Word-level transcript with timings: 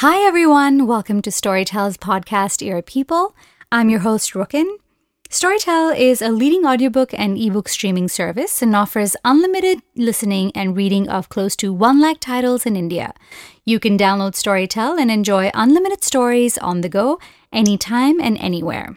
Hi, 0.00 0.26
everyone. 0.26 0.86
Welcome 0.86 1.20
to 1.20 1.30
Storytel's 1.30 1.98
podcast, 1.98 2.62
Ear 2.66 2.80
People. 2.80 3.36
I'm 3.70 3.90
your 3.90 4.00
host, 4.00 4.32
Rukin. 4.32 4.76
Storytel 5.28 5.94
is 5.94 6.22
a 6.22 6.30
leading 6.30 6.64
audiobook 6.64 7.12
and 7.12 7.36
ebook 7.36 7.68
streaming 7.68 8.08
service 8.08 8.62
and 8.62 8.74
offers 8.74 9.14
unlimited 9.26 9.82
listening 9.94 10.52
and 10.54 10.74
reading 10.74 11.06
of 11.06 11.28
close 11.28 11.54
to 11.56 11.70
1 11.70 12.00
lakh 12.00 12.18
titles 12.18 12.64
in 12.64 12.76
India. 12.76 13.12
You 13.66 13.78
can 13.78 13.98
download 13.98 14.32
Storytel 14.42 14.98
and 14.98 15.10
enjoy 15.10 15.50
unlimited 15.52 16.02
stories 16.02 16.56
on 16.56 16.80
the 16.80 16.88
go, 16.88 17.20
anytime 17.52 18.22
and 18.22 18.38
anywhere. 18.38 18.96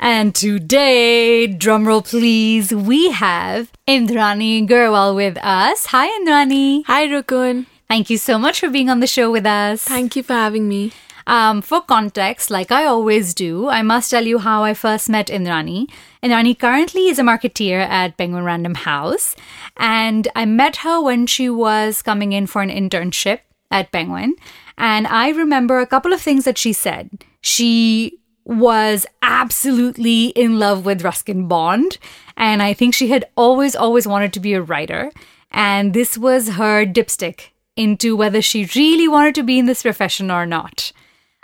And 0.00 0.34
today, 0.34 1.46
drumroll 1.46 2.08
please, 2.08 2.72
we 2.72 3.10
have 3.10 3.70
Indrani 3.86 4.66
Gurwal 4.66 5.14
with 5.14 5.36
us. 5.42 5.84
Hi, 5.88 6.08
Indrani. 6.18 6.84
Hi, 6.86 7.06
Rukun. 7.06 7.66
Thank 7.88 8.10
you 8.10 8.18
so 8.18 8.36
much 8.38 8.60
for 8.60 8.68
being 8.68 8.90
on 8.90 9.00
the 9.00 9.06
show 9.06 9.30
with 9.30 9.46
us. 9.46 9.84
Thank 9.84 10.16
you 10.16 10.22
for 10.22 10.32
having 10.32 10.68
me. 10.68 10.92
Um, 11.28 11.60
for 11.60 11.80
context, 11.80 12.50
like 12.50 12.70
I 12.70 12.84
always 12.84 13.34
do, 13.34 13.68
I 13.68 13.82
must 13.82 14.10
tell 14.10 14.24
you 14.24 14.38
how 14.38 14.62
I 14.62 14.74
first 14.74 15.08
met 15.08 15.26
Indrani. 15.26 15.90
Indrani 16.22 16.56
currently 16.56 17.08
is 17.08 17.18
a 17.18 17.22
marketeer 17.22 17.80
at 17.80 18.16
Penguin 18.16 18.44
Random 18.44 18.74
House, 18.74 19.34
and 19.76 20.28
I 20.36 20.44
met 20.46 20.76
her 20.76 21.00
when 21.00 21.26
she 21.26 21.50
was 21.50 22.02
coming 22.02 22.32
in 22.32 22.46
for 22.46 22.62
an 22.62 22.70
internship 22.70 23.40
at 23.72 23.90
Penguin. 23.90 24.34
And 24.78 25.06
I 25.08 25.30
remember 25.30 25.80
a 25.80 25.86
couple 25.86 26.12
of 26.12 26.20
things 26.20 26.44
that 26.44 26.58
she 26.58 26.72
said. 26.72 27.24
She 27.40 28.20
was 28.44 29.04
absolutely 29.22 30.26
in 30.26 30.60
love 30.60 30.84
with 30.84 31.02
Ruskin 31.02 31.48
Bond, 31.48 31.98
and 32.36 32.62
I 32.62 32.72
think 32.72 32.94
she 32.94 33.08
had 33.08 33.24
always, 33.36 33.74
always 33.74 34.06
wanted 34.06 34.32
to 34.34 34.40
be 34.40 34.54
a 34.54 34.62
writer. 34.62 35.10
And 35.50 35.92
this 35.92 36.16
was 36.16 36.50
her 36.50 36.84
dipstick 36.84 37.50
into 37.76 38.16
whether 38.16 38.42
she 38.42 38.68
really 38.74 39.06
wanted 39.06 39.34
to 39.36 39.42
be 39.42 39.58
in 39.58 39.66
this 39.66 39.82
profession 39.82 40.30
or 40.30 40.46
not. 40.46 40.92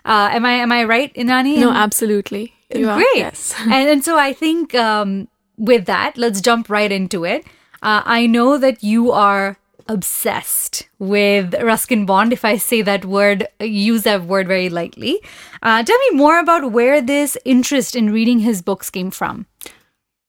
Uh, 0.05 0.31
am 0.33 0.45
I 0.45 0.53
am 0.53 0.73
I 0.73 0.85
right, 0.85 1.15
Inani? 1.15 1.59
No, 1.59 1.71
absolutely. 1.71 2.55
You 2.75 2.89
are, 2.89 3.01
yes. 3.15 3.55
and, 3.61 3.89
and 3.89 4.05
so 4.05 4.19
I 4.19 4.33
think 4.33 4.75
um, 4.75 5.29
with 5.57 5.85
that, 5.87 6.17
let's 6.17 6.41
jump 6.41 6.69
right 6.71 6.91
into 6.91 7.25
it. 7.25 7.45
Uh, 7.83 8.03
I 8.05 8.27
know 8.27 8.59
that 8.59 8.83
you 8.83 9.13
are 9.13 9.59
obsessed 9.89 10.89
with 10.99 11.55
Ruskin 11.61 12.07
Bond. 12.07 12.33
If 12.33 12.45
I 12.45 12.57
say 12.57 12.83
that 12.83 13.05
word, 13.05 13.47
use 13.61 14.05
that 14.05 14.25
word 14.25 14.47
very 14.47 14.71
lightly. 14.71 15.21
Uh, 15.63 15.83
tell 15.83 15.99
me 15.99 16.11
more 16.17 16.39
about 16.39 16.73
where 16.73 17.01
this 17.01 17.37
interest 17.45 17.95
in 17.95 18.11
reading 18.11 18.41
his 18.41 18.63
books 18.63 18.91
came 18.91 19.11
from. 19.11 19.47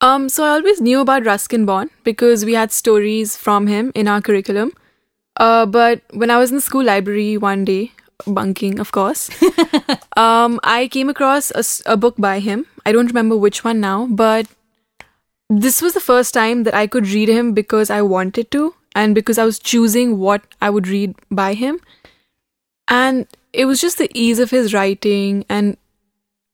Um, 0.01 0.27
so 0.27 0.43
I 0.43 0.49
always 0.49 0.81
knew 0.81 0.99
about 0.99 1.25
Ruskin 1.25 1.65
Bond 1.65 1.89
because 2.03 2.43
we 2.43 2.55
had 2.55 2.71
stories 2.71 3.37
from 3.37 3.67
him 3.67 3.91
in 3.95 4.07
our 4.07 4.21
curriculum. 4.21 4.73
Uh, 5.37 5.65
but 5.65 6.01
when 6.11 6.29
I 6.29 6.37
was 6.37 6.51
in 6.51 6.57
the 6.57 6.61
school 6.61 6.83
library 6.83 7.37
one 7.37 7.65
day, 7.65 7.91
bunking, 8.27 8.79
of 8.79 8.91
course, 8.91 9.29
um, 10.17 10.59
I 10.63 10.87
came 10.87 11.09
across 11.09 11.51
a 11.85 11.97
book 11.97 12.15
by 12.17 12.39
him. 12.39 12.65
I 12.85 12.91
don't 12.91 13.07
remember 13.07 13.35
which 13.37 13.63
one 13.63 13.79
now, 13.79 14.07
but 14.07 14.47
this 15.49 15.81
was 15.81 15.93
the 15.93 15.99
first 15.99 16.33
time 16.33 16.63
that 16.63 16.73
I 16.73 16.87
could 16.87 17.07
read 17.07 17.29
him 17.29 17.53
because 17.53 17.89
I 17.89 18.01
wanted 18.01 18.51
to 18.51 18.73
and 18.95 19.15
because 19.15 19.37
I 19.37 19.45
was 19.45 19.59
choosing 19.59 20.17
what 20.19 20.43
I 20.61 20.69
would 20.69 20.87
read 20.87 21.15
by 21.31 21.53
him. 21.53 21.79
And 22.87 23.27
it 23.53 23.65
was 23.65 23.81
just 23.81 23.97
the 23.97 24.09
ease 24.13 24.39
of 24.39 24.51
his 24.51 24.73
writing 24.73 25.45
and 25.49 25.77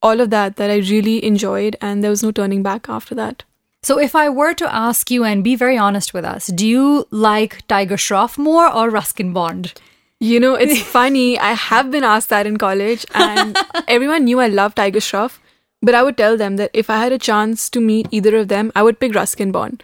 all 0.01 0.21
of 0.21 0.29
that 0.29 0.55
that 0.55 0.71
I 0.71 0.77
really 0.77 1.23
enjoyed, 1.23 1.75
and 1.81 2.01
there 2.01 2.09
was 2.09 2.23
no 2.23 2.31
turning 2.31 2.63
back 2.63 2.87
after 2.87 3.13
that. 3.15 3.43
So, 3.81 3.97
if 3.97 4.13
I 4.13 4.27
were 4.29 4.53
to 4.55 4.73
ask 4.73 5.09
you 5.09 5.23
and 5.23 5.43
be 5.43 5.55
very 5.55 5.77
honest 5.77 6.13
with 6.13 6.25
us, 6.25 6.47
do 6.47 6.67
you 6.67 7.07
like 7.11 7.65
Tiger 7.67 7.95
Shroff 7.95 8.37
more 8.37 8.71
or 8.71 8.89
Ruskin 8.89 9.31
Bond? 9.31 9.73
You 10.19 10.39
know, 10.39 10.55
it's 10.55 10.81
funny. 10.97 11.39
I 11.39 11.53
have 11.53 11.89
been 11.89 12.03
asked 12.03 12.29
that 12.29 12.45
in 12.45 12.57
college, 12.57 13.05
and 13.13 13.57
everyone 13.87 14.25
knew 14.25 14.39
I 14.39 14.47
loved 14.47 14.75
Tiger 14.75 14.99
Shroff. 14.99 15.39
But 15.81 15.95
I 15.95 16.03
would 16.03 16.17
tell 16.17 16.35
them 16.35 16.57
that 16.57 16.71
if 16.73 16.89
I 16.89 16.97
had 16.97 17.13
a 17.13 17.17
chance 17.17 17.69
to 17.69 17.79
meet 17.79 18.07
either 18.11 18.35
of 18.35 18.49
them, 18.49 18.71
I 18.75 18.83
would 18.83 18.99
pick 18.99 19.15
Ruskin 19.15 19.53
Bond. 19.53 19.81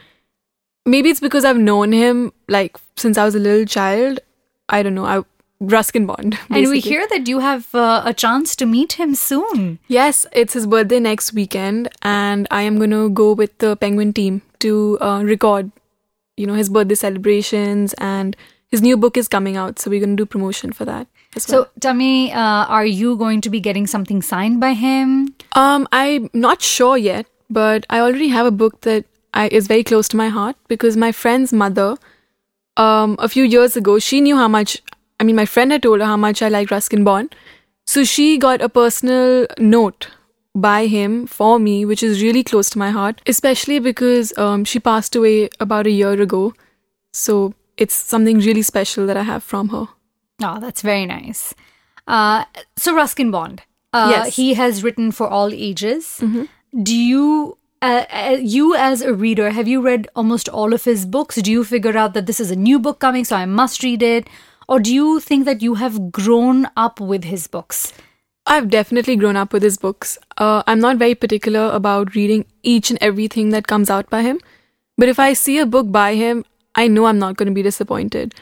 Maybe 0.86 1.10
it's 1.10 1.22
because 1.22 1.46
I've 1.46 1.58
known 1.58 1.94
him 1.94 2.34
like 2.50 2.78
since 2.98 3.18
I 3.18 3.24
was 3.24 3.34
a 3.34 3.40
little 3.40 3.66
child. 3.66 4.20
I 4.68 4.84
don't 4.84 4.94
know. 4.94 5.06
I 5.06 5.24
Ruskin 5.72 6.06
Bond. 6.06 6.38
And 6.50 6.70
we 6.70 6.80
hear 6.80 7.08
that 7.08 7.28
you 7.28 7.40
have 7.40 7.74
uh, 7.74 8.02
a 8.06 8.14
chance 8.14 8.56
to 8.58 8.66
meet 8.66 8.94
him 8.94 9.16
soon. 9.16 9.80
Yes, 9.88 10.26
it's 10.32 10.54
his 10.54 10.68
birthday 10.68 11.00
next 11.00 11.34
weekend, 11.34 11.90
and 12.02 12.48
I 12.52 12.62
am 12.64 12.80
gonna 12.80 13.10
go 13.10 13.34
with 13.34 13.58
the 13.60 13.76
Penguin 13.76 14.14
team 14.14 14.42
to 14.60 14.98
uh, 15.02 15.24
record, 15.24 15.72
you 16.38 16.46
know, 16.48 16.54
his 16.54 16.70
birthday 16.70 16.96
celebrations, 16.96 17.94
and 17.98 18.36
his 18.70 18.82
new 18.82 18.98
book 18.98 19.18
is 19.18 19.28
coming 19.28 19.58
out, 19.58 19.80
so 19.80 19.90
we're 19.90 20.00
gonna 20.00 20.16
do 20.16 20.26
promotion 20.26 20.72
for 20.72 20.86
that. 20.86 21.08
As 21.36 21.48
well. 21.48 21.66
So 21.66 21.70
tell 21.82 21.94
me, 21.94 22.32
uh, 22.32 22.66
are 22.66 22.86
you 22.86 23.16
going 23.18 23.42
to 23.42 23.50
be 23.50 23.60
getting 23.60 23.88
something 23.88 24.22
signed 24.22 24.60
by 24.62 24.74
him? 24.74 25.36
Um, 25.54 25.88
I'm 25.92 26.30
not 26.34 26.62
sure 26.62 26.98
yet, 26.98 27.26
but 27.50 27.86
I 27.90 28.00
already 28.00 28.30
have 28.30 28.46
a 28.46 28.52
book 28.52 28.82
that 28.82 29.06
I, 29.34 29.48
is 29.50 29.68
very 29.68 29.84
close 29.84 30.08
to 30.10 30.18
my 30.18 30.30
heart 30.30 30.56
because 30.70 30.96
my 30.96 31.12
friend's 31.12 31.52
mother, 31.52 31.98
um, 32.78 33.18
a 33.20 33.28
few 33.28 33.44
years 33.44 33.76
ago, 33.76 34.00
she 34.00 34.22
knew 34.22 34.38
how 34.38 34.48
much. 34.48 34.82
I 35.20 35.24
mean, 35.24 35.36
my 35.36 35.46
friend 35.46 35.72
had 35.72 35.84
told 35.84 36.00
her 36.02 36.06
how 36.06 36.18
much 36.18 36.42
I 36.42 36.50
like 36.50 36.72
Ruskin 36.72 37.04
Bond, 37.04 37.36
so 37.86 38.04
she 38.04 38.38
got 38.38 38.62
a 38.62 38.70
personal 38.70 39.48
note 39.60 40.10
by 40.54 40.88
him 40.88 41.28
for 41.28 41.60
me, 41.60 41.86
which 41.86 42.02
is 42.04 42.22
really 42.22 42.44
close 42.44 42.70
to 42.72 42.78
my 42.78 42.90
heart, 42.92 43.22
especially 43.28 43.80
because 43.80 44.38
um, 44.38 44.64
she 44.66 44.80
passed 44.80 45.16
away 45.16 45.50
about 45.60 45.86
a 45.88 45.92
year 45.92 46.20
ago. 46.22 46.54
So 47.14 47.54
it's 47.78 47.96
something 47.96 48.40
really 48.40 48.62
special 48.62 49.06
that 49.08 49.18
I 49.18 49.24
have 49.24 49.44
from 49.44 49.70
her. 49.70 49.88
Oh, 50.44 50.60
that's 50.60 50.82
very 50.82 51.06
nice. 51.06 51.54
Uh, 52.08 52.46
so 52.78 52.96
Ruskin 52.96 53.32
Bond, 53.32 53.62
uh, 53.94 54.08
Yes. 54.12 54.36
he 54.36 54.54
has 54.54 54.84
written 54.84 55.12
for 55.12 55.28
all 55.28 55.52
ages. 55.54 56.22
Do 56.84 56.96
you, 56.96 57.58
uh, 57.82 58.06
uh, 58.12 58.38
you 58.42 58.76
as 58.76 59.02
a 59.02 59.14
reader, 59.14 59.50
have 59.52 59.68
you 59.68 59.82
read 59.82 60.08
almost 60.16 60.50
all 60.50 60.74
of 60.74 60.84
his 60.84 61.06
books? 61.06 61.36
Do 61.42 61.52
you 61.52 61.64
figure 61.64 61.98
out 61.98 62.14
that 62.14 62.26
this 62.26 62.40
is 62.40 62.52
a 62.52 62.56
new 62.56 62.80
book 62.80 63.00
coming, 63.00 63.24
so 63.26 63.36
I 63.36 63.46
must 63.46 63.82
read 63.84 64.04
it, 64.04 64.28
or 64.68 64.80
do 64.80 64.94
you 64.94 65.20
think 65.20 65.46
that 65.46 65.62
you 65.62 65.76
have 65.76 66.12
grown 66.12 66.68
up 66.76 67.00
with 67.00 67.24
his 67.24 67.48
books? 67.48 67.94
I've 68.48 68.70
definitely 68.70 69.16
grown 69.16 69.36
up 69.36 69.54
with 69.54 69.64
his 69.64 69.78
books. 69.78 70.18
Uh, 70.38 70.62
I'm 70.68 70.80
not 70.80 70.98
very 70.98 71.16
particular 71.16 71.70
about 71.74 72.14
reading 72.16 72.46
each 72.62 72.90
and 72.92 73.00
everything 73.02 73.50
that 73.50 73.68
comes 73.68 73.90
out 73.90 74.10
by 74.10 74.22
him, 74.22 74.40
but 74.98 75.10
if 75.10 75.20
I 75.20 75.34
see 75.34 75.58
a 75.60 75.66
book 75.66 75.92
by 75.92 76.16
him, 76.16 76.46
I 76.76 76.88
know 76.88 77.06
I'm 77.06 77.20
not 77.20 77.38
going 77.38 77.48
to 77.48 77.54
be 77.54 77.64
disappointed. 77.64 78.36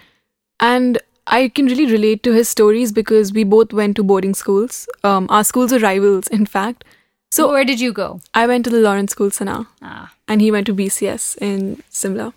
And 0.59 0.97
I 1.28 1.47
can 1.47 1.67
really 1.67 1.85
relate 1.85 2.22
to 2.23 2.34
his 2.34 2.50
stories 2.50 2.91
because 2.91 3.31
we 3.31 3.44
both 3.44 3.72
went 3.72 3.95
to 3.95 4.03
boarding 4.03 4.34
schools. 4.34 4.88
Um, 5.03 5.28
our 5.29 5.44
schools 5.44 5.72
are 5.72 5.79
rivals, 5.79 6.28
in 6.28 6.45
fact. 6.45 6.84
So 7.31 7.50
where 7.50 7.63
did 7.66 7.79
you 7.79 7.94
go? 7.94 8.19
I 8.34 8.45
went 8.45 8.66
to 8.66 8.69
the 8.69 8.79
Lawrence 8.79 9.13
School 9.13 9.31
Sana, 9.31 9.67
Ah, 9.81 10.13
and 10.28 10.41
he 10.41 10.51
went 10.51 10.67
to 10.67 10.73
BCS 10.73 11.38
in 11.41 11.81
Simla. 11.90 12.34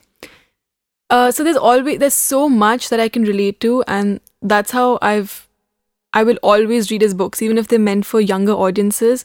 Uh, 1.09 1.31
so 1.31 1.45
there's 1.45 1.57
always 1.57 1.99
there's 1.99 2.15
so 2.15 2.49
much 2.49 2.89
that 2.89 3.01
I 3.01 3.09
can 3.09 3.23
relate 3.23 3.61
to, 3.61 3.83
and 3.87 4.21
that's 4.43 4.73
how 4.73 4.99
I've 5.03 5.49
I 6.13 6.23
will 6.23 6.39
always 6.43 6.91
read 6.91 7.03
his 7.03 7.15
books, 7.15 7.43
even 7.43 7.59
if 7.59 7.69
they're 7.69 7.79
meant 7.79 8.07
for 8.07 8.21
younger 8.21 8.53
audiences. 8.53 9.25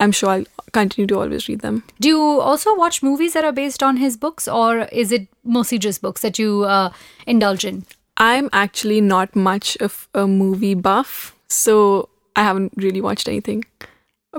I'm 0.00 0.10
sure 0.10 0.30
I'll 0.30 0.44
continue 0.72 1.06
to 1.06 1.20
always 1.20 1.48
read 1.48 1.60
them. 1.60 1.84
do 2.00 2.08
you 2.08 2.20
also 2.20 2.74
watch 2.74 3.02
movies 3.04 3.34
that 3.34 3.44
are 3.44 3.52
based 3.52 3.82
on 3.82 3.98
his 3.98 4.16
books, 4.16 4.48
or 4.48 4.80
is 4.90 5.12
it 5.12 5.28
mostly 5.44 5.78
just 5.78 6.02
books 6.02 6.22
that 6.22 6.38
you 6.38 6.64
uh, 6.64 6.92
indulge 7.26 7.64
in? 7.64 7.84
I'm 8.16 8.48
actually 8.52 9.00
not 9.00 9.36
much 9.36 9.76
of 9.76 10.08
a 10.14 10.26
movie 10.26 10.74
buff, 10.74 11.36
so 11.48 12.08
I 12.34 12.42
haven't 12.42 12.72
really 12.76 13.00
watched 13.00 13.28
anything 13.28 13.64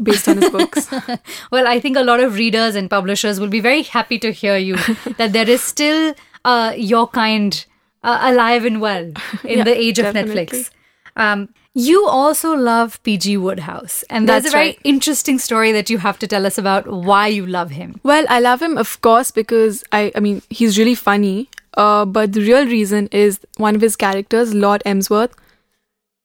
based 0.01 0.27
on 0.27 0.41
his 0.41 0.49
books. 0.49 0.89
Well, 1.51 1.67
I 1.67 1.79
think 1.79 1.97
a 1.97 2.03
lot 2.03 2.19
of 2.19 2.35
readers 2.35 2.75
and 2.75 2.89
publishers 2.89 3.39
will 3.39 3.47
be 3.47 3.59
very 3.59 3.83
happy 3.83 4.19
to 4.19 4.31
hear 4.31 4.57
you 4.57 4.75
that 5.17 5.33
there 5.33 5.49
is 5.49 5.61
still 5.61 6.13
uh, 6.45 6.73
your 6.75 7.07
kind 7.07 7.65
uh, 8.03 8.19
alive 8.21 8.65
and 8.65 8.81
well 8.81 9.03
in 9.43 9.59
Yeah, 9.59 9.63
the 9.63 9.77
age 9.77 9.99
of 9.99 10.13
definitely. 10.13 10.45
Netflix. 10.45 10.69
Um, 11.15 11.49
you 11.75 12.05
also 12.07 12.53
love 12.55 13.01
PG 13.03 13.37
Wodehouse, 13.37 14.03
and 14.09 14.29
there's 14.29 14.43
That's 14.43 14.53
a 14.53 14.57
very 14.57 14.67
right. 14.69 14.79
interesting 14.83 15.39
story 15.39 15.71
that 15.71 15.89
you 15.89 15.97
have 15.99 16.19
to 16.19 16.27
tell 16.27 16.45
us 16.45 16.57
about 16.59 16.87
why 16.87 17.27
you 17.27 17.45
love 17.47 17.71
him. 17.71 17.99
Well, 18.03 18.25
I 18.29 18.39
love 18.39 18.61
him, 18.61 18.77
of 18.77 19.01
course, 19.01 19.31
because 19.31 19.83
I, 19.91 20.11
I 20.15 20.19
mean, 20.19 20.43
he's 20.49 20.77
really 20.77 20.93
funny. 20.95 21.49
Uh, 21.75 22.05
but 22.05 22.33
the 22.33 22.41
real 22.41 22.67
reason 22.67 23.07
is 23.11 23.39
one 23.57 23.73
of 23.73 23.81
his 23.81 23.95
characters, 23.95 24.53
Lord 24.53 24.83
Emsworth. 24.85 25.33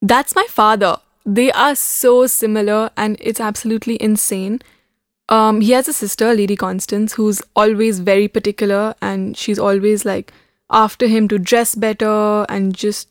That's 0.01 0.35
my 0.35 0.45
father. 0.49 0.97
They 1.25 1.51
are 1.51 1.73
so 1.75 2.27
similar, 2.27 2.91
and 2.95 3.17
it's 3.19 3.39
absolutely 3.39 4.01
insane. 4.01 4.61
Um, 5.29 5.61
he 5.61 5.71
has 5.73 5.87
a 5.87 5.93
sister, 5.93 6.33
Lady 6.33 6.55
Constance, 6.55 7.13
who's 7.13 7.41
always 7.55 7.99
very 7.99 8.27
particular, 8.27 8.95
and 9.01 9.37
she's 9.37 9.59
always 9.59 10.05
like 10.05 10.33
after 10.71 11.07
him 11.07 11.27
to 11.27 11.37
dress 11.39 11.75
better 11.75 12.45
and 12.49 12.75
just, 12.75 13.07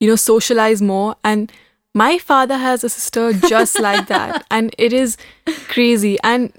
you 0.00 0.08
know, 0.08 0.16
socialize 0.16 0.82
more. 0.82 1.16
And 1.24 1.52
my 1.94 2.18
father 2.18 2.58
has 2.58 2.82
a 2.84 2.88
sister 2.88 3.32
just 3.32 3.78
like 3.88 4.08
that, 4.08 4.44
and 4.50 4.74
it 4.78 4.92
is 4.92 5.16
crazy. 5.68 6.18
And 6.24 6.52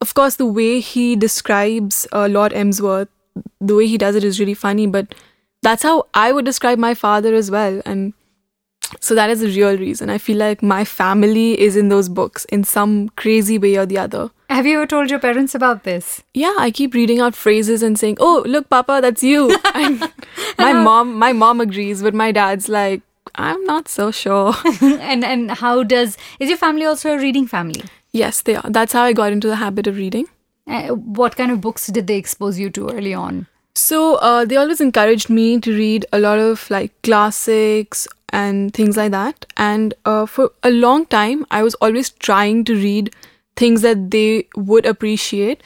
of 0.00 0.14
course, 0.14 0.36
the 0.36 0.46
way 0.46 0.80
he 0.80 1.16
describes 1.16 2.06
uh, 2.12 2.26
Lord 2.28 2.52
Emsworth, 2.52 3.08
the 3.60 3.74
way 3.74 3.86
he 3.86 3.98
does 3.98 4.14
it 4.14 4.24
is 4.24 4.38
really 4.40 4.54
funny. 4.54 4.86
But 4.86 5.14
that's 5.62 5.82
how 5.82 6.06
I 6.14 6.32
would 6.32 6.44
describe 6.44 6.78
my 6.78 6.94
father 6.94 7.34
as 7.34 7.50
well. 7.50 7.80
And 7.86 8.12
So 9.00 9.14
that 9.14 9.30
is 9.30 9.40
the 9.40 9.48
real 9.48 9.76
reason. 9.78 10.10
I 10.10 10.18
feel 10.18 10.36
like 10.38 10.62
my 10.62 10.84
family 10.84 11.58
is 11.60 11.76
in 11.76 11.88
those 11.88 12.08
books 12.08 12.44
in 12.46 12.64
some 12.64 13.08
crazy 13.10 13.58
way 13.58 13.76
or 13.76 13.86
the 13.86 13.98
other. 13.98 14.30
Have 14.50 14.66
you 14.66 14.78
ever 14.78 14.86
told 14.86 15.10
your 15.10 15.20
parents 15.20 15.54
about 15.54 15.84
this? 15.84 16.24
Yeah, 16.34 16.54
I 16.58 16.72
keep 16.72 16.92
reading 16.92 17.20
out 17.20 17.36
phrases 17.36 17.84
and 17.84 17.96
saying, 17.96 18.16
"Oh, 18.18 18.42
look, 18.46 18.68
Papa, 18.68 18.98
that's 19.00 19.22
you." 19.22 19.56
My 20.58 20.72
mom, 20.72 21.14
my 21.14 21.32
mom 21.32 21.60
agrees, 21.60 22.02
but 22.02 22.14
my 22.14 22.32
dad's 22.32 22.68
like, 22.68 23.02
"I'm 23.36 23.64
not 23.64 23.88
so 23.88 24.10
sure." 24.10 24.54
and 24.82 25.24
and 25.24 25.52
how 25.62 25.84
does 25.84 26.18
is 26.40 26.48
your 26.48 26.58
family 26.58 26.84
also 26.84 27.14
a 27.14 27.18
reading 27.18 27.46
family? 27.46 27.84
yes, 28.12 28.42
they 28.42 28.56
are. 28.56 28.68
That's 28.78 28.92
how 28.92 29.04
I 29.04 29.12
got 29.12 29.32
into 29.32 29.46
the 29.46 29.56
habit 29.62 29.86
of 29.86 29.96
reading. 29.96 30.26
Uh, 30.66 30.88
what 31.20 31.36
kind 31.36 31.52
of 31.52 31.60
books 31.60 31.86
did 31.86 32.08
they 32.08 32.16
expose 32.16 32.58
you 32.58 32.70
to 32.70 32.90
early 32.90 33.14
on? 33.14 33.46
So 33.76 34.16
uh, 34.16 34.44
they 34.44 34.56
always 34.56 34.80
encouraged 34.80 35.30
me 35.30 35.60
to 35.60 35.72
read 35.72 36.06
a 36.12 36.18
lot 36.18 36.40
of 36.40 36.68
like 36.70 36.92
classics 37.02 38.08
and 38.30 38.74
things 38.74 38.96
like 38.96 39.12
that. 39.12 39.46
And 39.56 39.94
uh, 40.04 40.26
for 40.26 40.50
a 40.64 40.70
long 40.70 41.06
time, 41.06 41.46
I 41.52 41.62
was 41.62 41.76
always 41.76 42.10
trying 42.10 42.64
to 42.64 42.74
read 42.74 43.14
things 43.56 43.82
that 43.82 44.10
they 44.10 44.48
would 44.56 44.86
appreciate. 44.86 45.62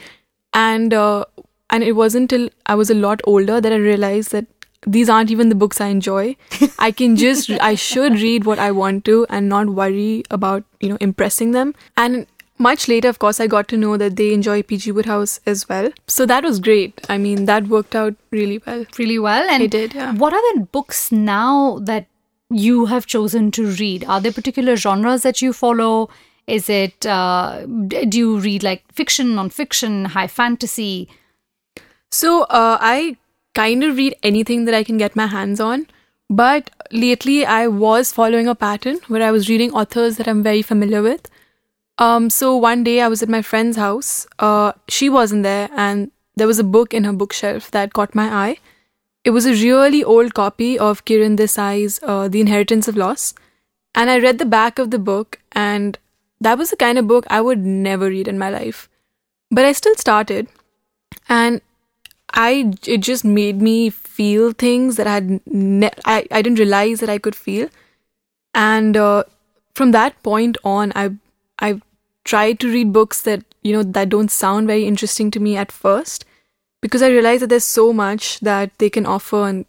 And 0.52 0.94
uh, 0.94 1.24
and 1.70 1.82
it 1.82 1.92
wasn't 1.92 2.30
till 2.30 2.48
I 2.66 2.74
was 2.74 2.90
a 2.90 2.94
lot 2.94 3.20
older 3.24 3.60
that 3.60 3.72
I 3.72 3.76
realized 3.76 4.32
that 4.32 4.46
these 4.86 5.08
aren't 5.08 5.30
even 5.30 5.48
the 5.48 5.54
books 5.54 5.80
I 5.80 5.86
enjoy. 5.86 6.36
I 6.78 6.90
can 6.90 7.16
just 7.16 7.50
I 7.50 7.74
should 7.74 8.20
read 8.20 8.44
what 8.44 8.58
I 8.58 8.70
want 8.70 9.04
to 9.06 9.26
and 9.28 9.48
not 9.48 9.68
worry 9.68 10.22
about 10.30 10.64
you 10.80 10.88
know 10.88 10.98
impressing 11.00 11.52
them. 11.52 11.74
And 11.96 12.26
much 12.58 12.86
later, 12.86 13.08
of 13.08 13.18
course, 13.18 13.40
I 13.40 13.46
got 13.48 13.66
to 13.68 13.76
know 13.76 13.96
that 13.96 14.16
they 14.16 14.32
enjoy 14.32 14.62
PG 14.62 14.92
Wodehouse 14.92 15.40
as 15.44 15.68
well. 15.68 15.90
So 16.06 16.24
that 16.26 16.44
was 16.44 16.60
great. 16.60 17.00
I 17.08 17.18
mean, 17.18 17.46
that 17.46 17.66
worked 17.66 17.96
out 17.96 18.14
really 18.30 18.60
well. 18.64 18.84
Really 18.98 19.18
well. 19.18 19.48
And 19.50 19.62
It 19.62 19.70
did, 19.72 19.94
yeah. 19.94 20.14
what 20.14 20.32
are 20.32 20.54
the 20.54 20.60
books 20.60 21.10
now 21.10 21.80
that 21.80 22.06
you 22.50 22.86
have 22.86 23.06
chosen 23.06 23.50
to 23.52 23.66
read? 23.66 24.04
Are 24.04 24.20
there 24.20 24.30
particular 24.30 24.76
genres 24.76 25.22
that 25.22 25.42
you 25.42 25.52
follow? 25.52 26.10
Is 26.46 26.68
it 26.68 27.06
uh, 27.06 27.64
do 27.66 28.18
you 28.18 28.38
read 28.38 28.62
like 28.62 28.84
fiction, 28.92 29.34
non-fiction, 29.34 30.06
high 30.06 30.26
fantasy? 30.26 31.08
So 32.10 32.42
uh, 32.42 32.78
I 32.80 33.16
kind 33.54 33.82
of 33.82 33.96
read 33.96 34.16
anything 34.22 34.64
that 34.66 34.74
I 34.74 34.84
can 34.84 34.98
get 34.98 35.16
my 35.16 35.26
hands 35.26 35.60
on. 35.60 35.86
But 36.30 36.70
lately, 36.90 37.44
I 37.44 37.66
was 37.68 38.12
following 38.12 38.46
a 38.48 38.54
pattern 38.54 38.98
where 39.08 39.22
I 39.22 39.30
was 39.30 39.48
reading 39.48 39.72
authors 39.72 40.16
that 40.16 40.28
I'm 40.28 40.42
very 40.42 40.62
familiar 40.62 41.02
with. 41.02 41.30
Um, 41.98 42.28
so 42.30 42.56
one 42.56 42.82
day 42.82 43.00
I 43.00 43.08
was 43.08 43.22
at 43.22 43.28
my 43.28 43.42
friend's 43.42 43.76
house. 43.76 44.26
Uh, 44.38 44.72
she 44.88 45.08
wasn't 45.08 45.42
there, 45.42 45.68
and 45.76 46.10
there 46.36 46.46
was 46.46 46.58
a 46.58 46.64
book 46.64 46.94
in 46.94 47.04
her 47.04 47.12
bookshelf 47.12 47.70
that 47.70 47.92
caught 47.92 48.14
my 48.14 48.28
eye. 48.28 48.56
It 49.24 49.30
was 49.30 49.46
a 49.46 49.52
really 49.52 50.02
old 50.02 50.34
copy 50.34 50.78
of 50.78 51.04
Kiran 51.04 51.36
Desai's 51.36 52.00
uh, 52.02 52.28
The 52.28 52.40
Inheritance 52.40 52.88
of 52.88 52.96
Loss. 52.96 53.34
And 53.94 54.10
I 54.10 54.18
read 54.18 54.38
the 54.38 54.44
back 54.44 54.78
of 54.78 54.90
the 54.90 54.98
book, 54.98 55.38
and 55.52 55.98
that 56.40 56.58
was 56.58 56.70
the 56.70 56.76
kind 56.76 56.98
of 56.98 57.06
book 57.08 57.26
I 57.28 57.40
would 57.40 57.64
never 57.64 58.08
read 58.08 58.28
in 58.28 58.38
my 58.38 58.50
life. 58.50 58.88
But 59.50 59.64
I 59.64 59.72
still 59.72 59.94
started, 59.96 60.48
and 61.28 61.60
I 62.32 62.72
it 62.86 62.98
just 62.98 63.24
made 63.24 63.62
me 63.62 63.90
feel 63.90 64.52
things 64.52 64.96
that 64.96 65.06
I 65.06 65.14
had 65.14 65.40
ne- 65.46 65.90
I, 66.04 66.26
I 66.30 66.42
didn't 66.42 66.58
realize 66.58 67.00
that 67.00 67.08
I 67.10 67.18
could 67.18 67.36
feel, 67.36 67.68
and 68.54 68.96
uh, 68.96 69.24
from 69.74 69.92
that 69.92 70.20
point 70.22 70.56
on, 70.64 70.92
I 70.94 71.10
I 71.58 71.80
tried 72.24 72.58
to 72.60 72.72
read 72.72 72.92
books 72.92 73.22
that 73.22 73.44
you 73.62 73.72
know 73.72 73.82
that 73.82 74.08
don't 74.08 74.30
sound 74.30 74.66
very 74.66 74.86
interesting 74.86 75.30
to 75.32 75.40
me 75.40 75.56
at 75.56 75.70
first, 75.70 76.24
because 76.82 77.02
I 77.02 77.08
realized 77.08 77.42
that 77.42 77.48
there's 77.48 77.64
so 77.64 77.92
much 77.92 78.40
that 78.40 78.76
they 78.78 78.90
can 78.90 79.06
offer, 79.06 79.46
and 79.48 79.66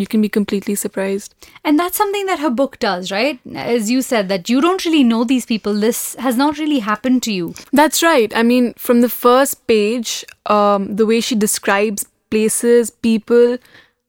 you 0.00 0.06
can 0.06 0.20
be 0.20 0.28
completely 0.28 0.74
surprised. 0.74 1.34
And 1.64 1.78
that's 1.78 1.96
something 1.96 2.26
that 2.26 2.38
her 2.38 2.50
book 2.50 2.78
does, 2.78 3.10
right? 3.10 3.38
As 3.54 3.90
you 3.90 4.02
said, 4.02 4.28
that 4.28 4.48
you 4.48 4.60
don't 4.60 4.84
really 4.84 5.04
know 5.04 5.24
these 5.24 5.46
people. 5.46 5.74
This 5.74 6.14
has 6.16 6.36
not 6.36 6.58
really 6.58 6.80
happened 6.80 7.22
to 7.24 7.32
you. 7.32 7.54
That's 7.72 8.02
right. 8.02 8.34
I 8.36 8.42
mean, 8.42 8.74
from 8.74 9.00
the 9.00 9.08
first 9.08 9.66
page, 9.66 10.24
um, 10.46 10.96
the 10.96 11.06
way 11.06 11.20
she 11.20 11.34
describes 11.34 12.06
places, 12.30 12.90
people, 12.90 13.58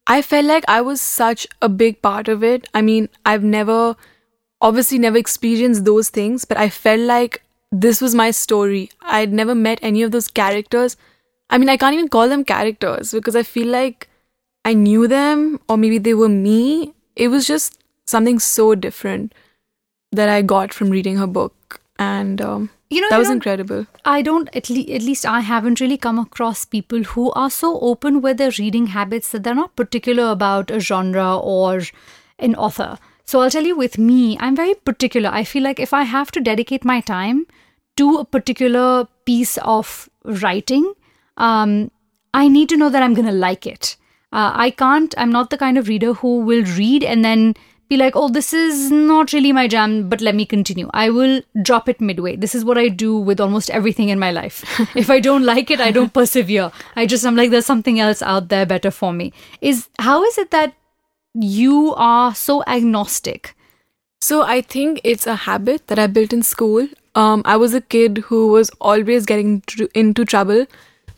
I 0.08 0.22
felt 0.22 0.46
like 0.46 0.66
I 0.68 0.82
was 0.82 1.02
such 1.02 1.48
a 1.62 1.70
big 1.70 2.02
part 2.02 2.28
of 2.28 2.44
it. 2.44 2.68
I 2.74 2.82
mean, 2.82 3.10
I've 3.26 3.44
never, 3.44 3.96
obviously, 4.60 4.98
never 4.98 5.18
experienced 5.18 5.86
those 5.86 6.10
things, 6.10 6.46
but 6.46 6.58
I 6.58 6.70
felt 6.70 7.02
like 7.02 7.44
this 7.72 8.02
was 8.02 8.16
my 8.16 8.32
story. 8.32 8.90
I'd 9.02 9.32
never 9.32 9.54
met 9.54 9.80
any 9.84 10.02
of 10.02 10.12
those 10.12 10.28
characters. 10.28 10.98
I 11.52 11.58
mean, 11.58 11.70
I 11.70 11.78
can't 11.78 11.94
even 11.94 12.10
call 12.10 12.28
them 12.28 12.44
characters 12.44 13.12
because 13.12 13.36
I 13.36 13.44
feel 13.44 13.68
like 13.68 14.09
I 14.66 14.74
knew 14.74 15.08
them 15.08 15.60
or 15.68 15.78
maybe 15.78 15.98
they 15.98 16.14
were 16.14 16.30
me. 16.30 16.94
It 17.16 17.30
was 17.30 17.48
just 17.48 17.78
something 18.06 18.40
so 18.40 18.76
different 18.76 19.34
that 20.12 20.30
I 20.30 20.42
got 20.42 20.74
from 20.74 20.90
reading 20.90 21.18
her 21.18 21.28
book. 21.28 21.82
And 21.98 22.42
um, 22.42 22.70
You 22.90 23.02
know, 23.02 23.10
that 23.10 23.16
you 23.16 23.20
was 23.20 23.30
incredible. 23.30 23.88
I 24.06 24.22
don't 24.22 24.50
at, 24.56 24.70
le- 24.70 24.94
at 24.94 25.02
least 25.02 25.26
I 25.26 25.42
haven't 25.42 25.80
really 25.80 25.98
come 25.98 26.18
across 26.18 26.66
people 26.66 27.04
who 27.04 27.32
are 27.32 27.50
so 27.50 27.80
open 27.80 28.22
with 28.22 28.38
their 28.38 28.52
reading 28.58 28.88
habits 28.88 29.32
that 29.32 29.44
they're 29.44 29.56
not 29.56 29.76
particular 29.76 30.32
about 30.32 30.72
a 30.72 30.80
genre 30.80 31.38
or 31.38 31.82
an 32.40 32.56
author. 32.56 32.98
So 33.26 33.42
I'll 33.42 33.50
tell 33.52 33.66
you 33.66 33.76
with 33.78 33.98
me, 33.98 34.38
I'm 34.40 34.56
very 34.56 34.74
particular. 34.74 35.30
I 35.32 35.44
feel 35.44 35.62
like 35.62 35.80
if 35.80 35.94
I 35.94 36.04
have 36.04 36.32
to 36.32 36.42
dedicate 36.42 36.84
my 36.84 37.00
time 37.02 37.46
to 37.98 38.16
a 38.18 38.26
particular 38.26 39.08
piece 39.26 39.58
of 39.60 40.10
writing, 40.24 40.94
um, 41.38 41.92
I 42.34 42.48
need 42.48 42.70
to 42.70 42.78
know 42.78 42.90
that 42.90 43.04
I'm 43.04 43.14
going 43.14 43.28
to 43.28 43.32
like 43.34 43.68
it. 43.68 43.98
Uh, 44.32 44.52
I 44.54 44.70
can't, 44.72 45.14
I'm 45.18 45.32
not 45.32 45.50
the 45.50 45.58
kind 45.58 45.78
of 45.78 45.88
reader 45.88 46.14
who 46.14 46.42
will 46.42 46.64
read 46.64 47.04
and 47.04 47.26
then 47.26 47.56
be 47.90 47.98
like, 47.98 48.16
oh, 48.16 48.30
this 48.30 48.54
is 48.54 48.92
not 48.92 49.34
really 49.34 49.52
my 49.52 49.68
jam, 49.68 50.08
but 50.08 50.22
let 50.22 50.36
me 50.36 50.46
continue. 50.46 50.90
I 50.94 51.10
will 51.10 51.42
drop 51.64 51.90
it 51.90 52.00
midway. 52.00 52.36
This 52.36 52.54
is 52.54 52.64
what 52.64 52.78
I 52.78 52.88
do 52.88 53.18
with 53.18 53.40
almost 53.40 53.72
everything 53.72 54.10
in 54.10 54.20
my 54.20 54.32
life. 54.32 54.64
if 54.96 55.10
I 55.10 55.20
don't 55.20 55.44
like 55.44 55.72
it, 55.72 55.82
I 55.82 55.92
don't 55.92 56.14
persevere. 56.14 56.72
I 56.96 57.08
just, 57.08 57.26
I'm 57.26 57.36
like, 57.36 57.50
there's 57.50 57.66
something 57.66 58.00
else 58.00 58.22
out 58.22 58.50
there 58.50 58.68
better 58.68 58.92
for 58.92 59.12
me. 59.12 59.34
Is 59.62 59.90
how 59.98 60.24
is 60.24 60.38
it 60.38 60.52
that 60.52 60.76
you 61.34 61.96
are 61.96 62.36
so 62.36 62.64
agnostic? 62.68 63.56
So 64.22 64.44
I 64.44 64.62
think 64.62 65.02
it's 65.04 65.26
a 65.26 65.36
habit 65.36 65.88
that 65.88 65.98
I 65.98 66.06
built 66.06 66.32
in 66.32 66.44
school. 66.44 66.88
Um, 67.16 67.42
I 67.46 67.58
was 67.58 67.74
a 67.74 67.82
kid 67.82 68.20
who 68.20 68.50
was 68.50 68.70
always 68.80 69.26
getting 69.26 69.62
tr- 69.62 69.86
into 69.96 70.26
trouble, 70.26 70.68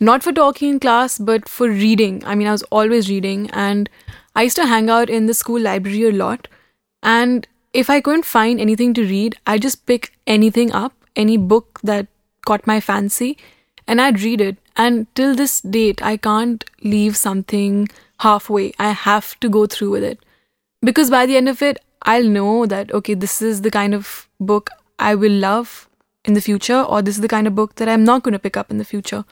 not 0.01 0.23
for 0.23 0.33
talking 0.33 0.71
in 0.71 0.79
class, 0.79 1.17
but 1.17 1.47
for 1.47 1.69
reading. 1.69 2.21
I 2.25 2.35
mean, 2.35 2.47
I 2.47 2.51
was 2.51 2.63
always 2.63 3.09
reading, 3.09 3.49
and 3.51 3.89
I 4.35 4.43
used 4.43 4.57
to 4.57 4.65
hang 4.65 4.89
out 4.89 5.09
in 5.09 5.27
the 5.27 5.33
school 5.33 5.61
library 5.61 6.03
a 6.09 6.11
lot. 6.11 6.47
And 7.03 7.47
if 7.73 7.89
I 7.89 8.01
couldn't 8.01 8.25
find 8.25 8.59
anything 8.59 8.93
to 8.95 9.03
read, 9.03 9.37
I 9.47 9.57
just 9.57 9.85
pick 9.85 10.11
anything 10.27 10.73
up, 10.73 10.93
any 11.15 11.37
book 11.37 11.79
that 11.83 12.07
caught 12.45 12.67
my 12.67 12.79
fancy, 12.81 13.37
and 13.87 14.01
I'd 14.01 14.21
read 14.21 14.41
it. 14.41 14.57
And 14.75 15.07
till 15.15 15.35
this 15.35 15.61
date, 15.61 16.03
I 16.03 16.17
can't 16.17 16.65
leave 16.83 17.15
something 17.15 17.87
halfway. 18.19 18.73
I 18.79 18.91
have 18.91 19.39
to 19.39 19.49
go 19.49 19.65
through 19.65 19.91
with 19.91 20.03
it 20.03 20.19
because 20.83 21.09
by 21.09 21.25
the 21.25 21.37
end 21.37 21.47
of 21.47 21.61
it 21.61 21.79
i'll 22.03 22.27
know 22.27 22.65
that 22.65 22.91
okay 22.91 23.13
this 23.13 23.41
is 23.41 23.61
the 23.61 23.71
kind 23.71 23.93
of 23.93 24.27
book 24.39 24.69
i 24.99 25.13
will 25.13 25.31
love 25.31 25.87
in 26.25 26.33
the 26.33 26.41
future 26.41 26.81
or 26.81 27.01
this 27.01 27.15
is 27.15 27.21
the 27.21 27.27
kind 27.27 27.47
of 27.47 27.55
book 27.55 27.75
that 27.75 27.87
i'm 27.87 28.03
not 28.03 28.23
going 28.23 28.33
to 28.33 28.39
pick 28.39 28.57
up 28.57 28.71
in 28.71 28.77
the 28.77 28.85
future 28.85 29.23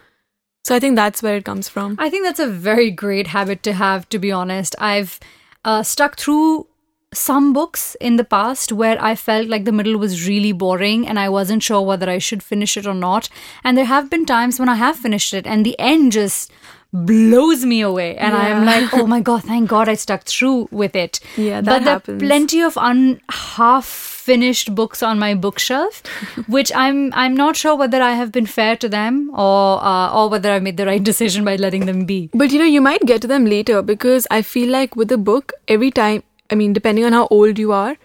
so 0.63 0.75
i 0.75 0.79
think 0.79 0.95
that's 0.95 1.23
where 1.23 1.37
it 1.37 1.45
comes 1.45 1.69
from 1.69 1.95
I 1.99 2.09
think 2.09 2.25
that's 2.25 2.39
a 2.39 2.47
very 2.47 2.91
great 2.91 3.27
habit 3.27 3.61
to 3.63 3.73
have, 3.73 4.07
to 4.09 4.19
be 4.19 4.31
honest. 4.31 4.75
I've 4.79 5.19
uh, 5.65 5.83
stuck 5.83 6.17
through 6.17 6.67
some 7.13 7.53
books 7.53 7.95
in 7.99 8.15
the 8.17 8.23
past 8.23 8.71
where 8.71 9.01
I 9.01 9.15
felt 9.15 9.47
like 9.47 9.65
the 9.65 9.71
middle 9.71 9.97
was 9.97 10.27
really 10.27 10.51
boring 10.51 11.07
and 11.07 11.19
I 11.19 11.27
wasn't 11.29 11.63
sure 11.63 11.81
whether 11.81 12.09
I 12.09 12.19
should 12.19 12.43
finish 12.43 12.77
it 12.77 12.85
or 12.85 12.93
not. 12.93 13.29
And 13.63 13.77
there 13.77 13.85
have 13.85 14.09
been 14.09 14.25
times 14.25 14.59
when 14.59 14.69
I 14.69 14.75
have 14.75 14.95
finished 14.95 15.33
it 15.33 15.47
and 15.47 15.65
the 15.65 15.77
end 15.79 16.11
just 16.11 16.51
blows 16.91 17.65
me 17.65 17.81
away. 17.81 18.15
And 18.17 18.35
i'm 18.35 18.65
like 18.65 18.93
oh 18.93 19.05
my 19.05 19.19
god 19.29 19.43
thank 19.43 19.69
god 19.69 19.89
i 19.89 19.93
stuck 19.93 20.23
through 20.23 20.67
with 20.71 20.95
it. 20.95 21.19
Yeah, 21.37 21.61
that 21.61 21.83
but 21.83 21.83
there 22.05 22.15
are 22.15 22.19
plenty 22.19 22.61
of 22.61 22.77
un 22.77 23.21
half 23.29 23.85
finished 23.85 24.73
books 24.75 25.01
on 25.01 25.17
my 25.17 25.33
bookshelf 25.33 26.01
which 26.55 26.71
i'm 26.75 27.13
i'm 27.13 27.35
not 27.35 27.55
sure 27.55 27.75
whether 27.75 28.01
i 28.01 28.11
have 28.11 28.31
been 28.31 28.45
fair 28.45 28.75
to 28.75 28.89
them 28.89 29.29
or 29.33 29.83
uh, 29.83 30.13
or 30.13 30.29
whether 30.29 30.51
i 30.51 30.59
made 30.59 30.77
the 30.77 30.85
right 30.85 31.03
decision 31.11 31.43
by 31.45 31.55
letting 31.55 31.85
them 31.85 32.05
be. 32.05 32.29
But 32.33 32.51
you 32.51 32.59
know 32.59 32.65
you 32.65 32.81
might 32.81 33.05
get 33.05 33.21
to 33.21 33.27
them 33.27 33.45
later 33.45 33.81
because 33.81 34.27
i 34.31 34.41
feel 34.41 34.69
like 34.69 34.95
with 34.95 35.11
a 35.11 35.17
book 35.17 35.53
every 35.67 35.91
time 35.91 36.23
i 36.49 36.55
mean 36.55 36.73
depending 36.73 37.05
on 37.05 37.13
how 37.13 37.27
old 37.27 37.57
you 37.59 37.71
are 37.71 37.97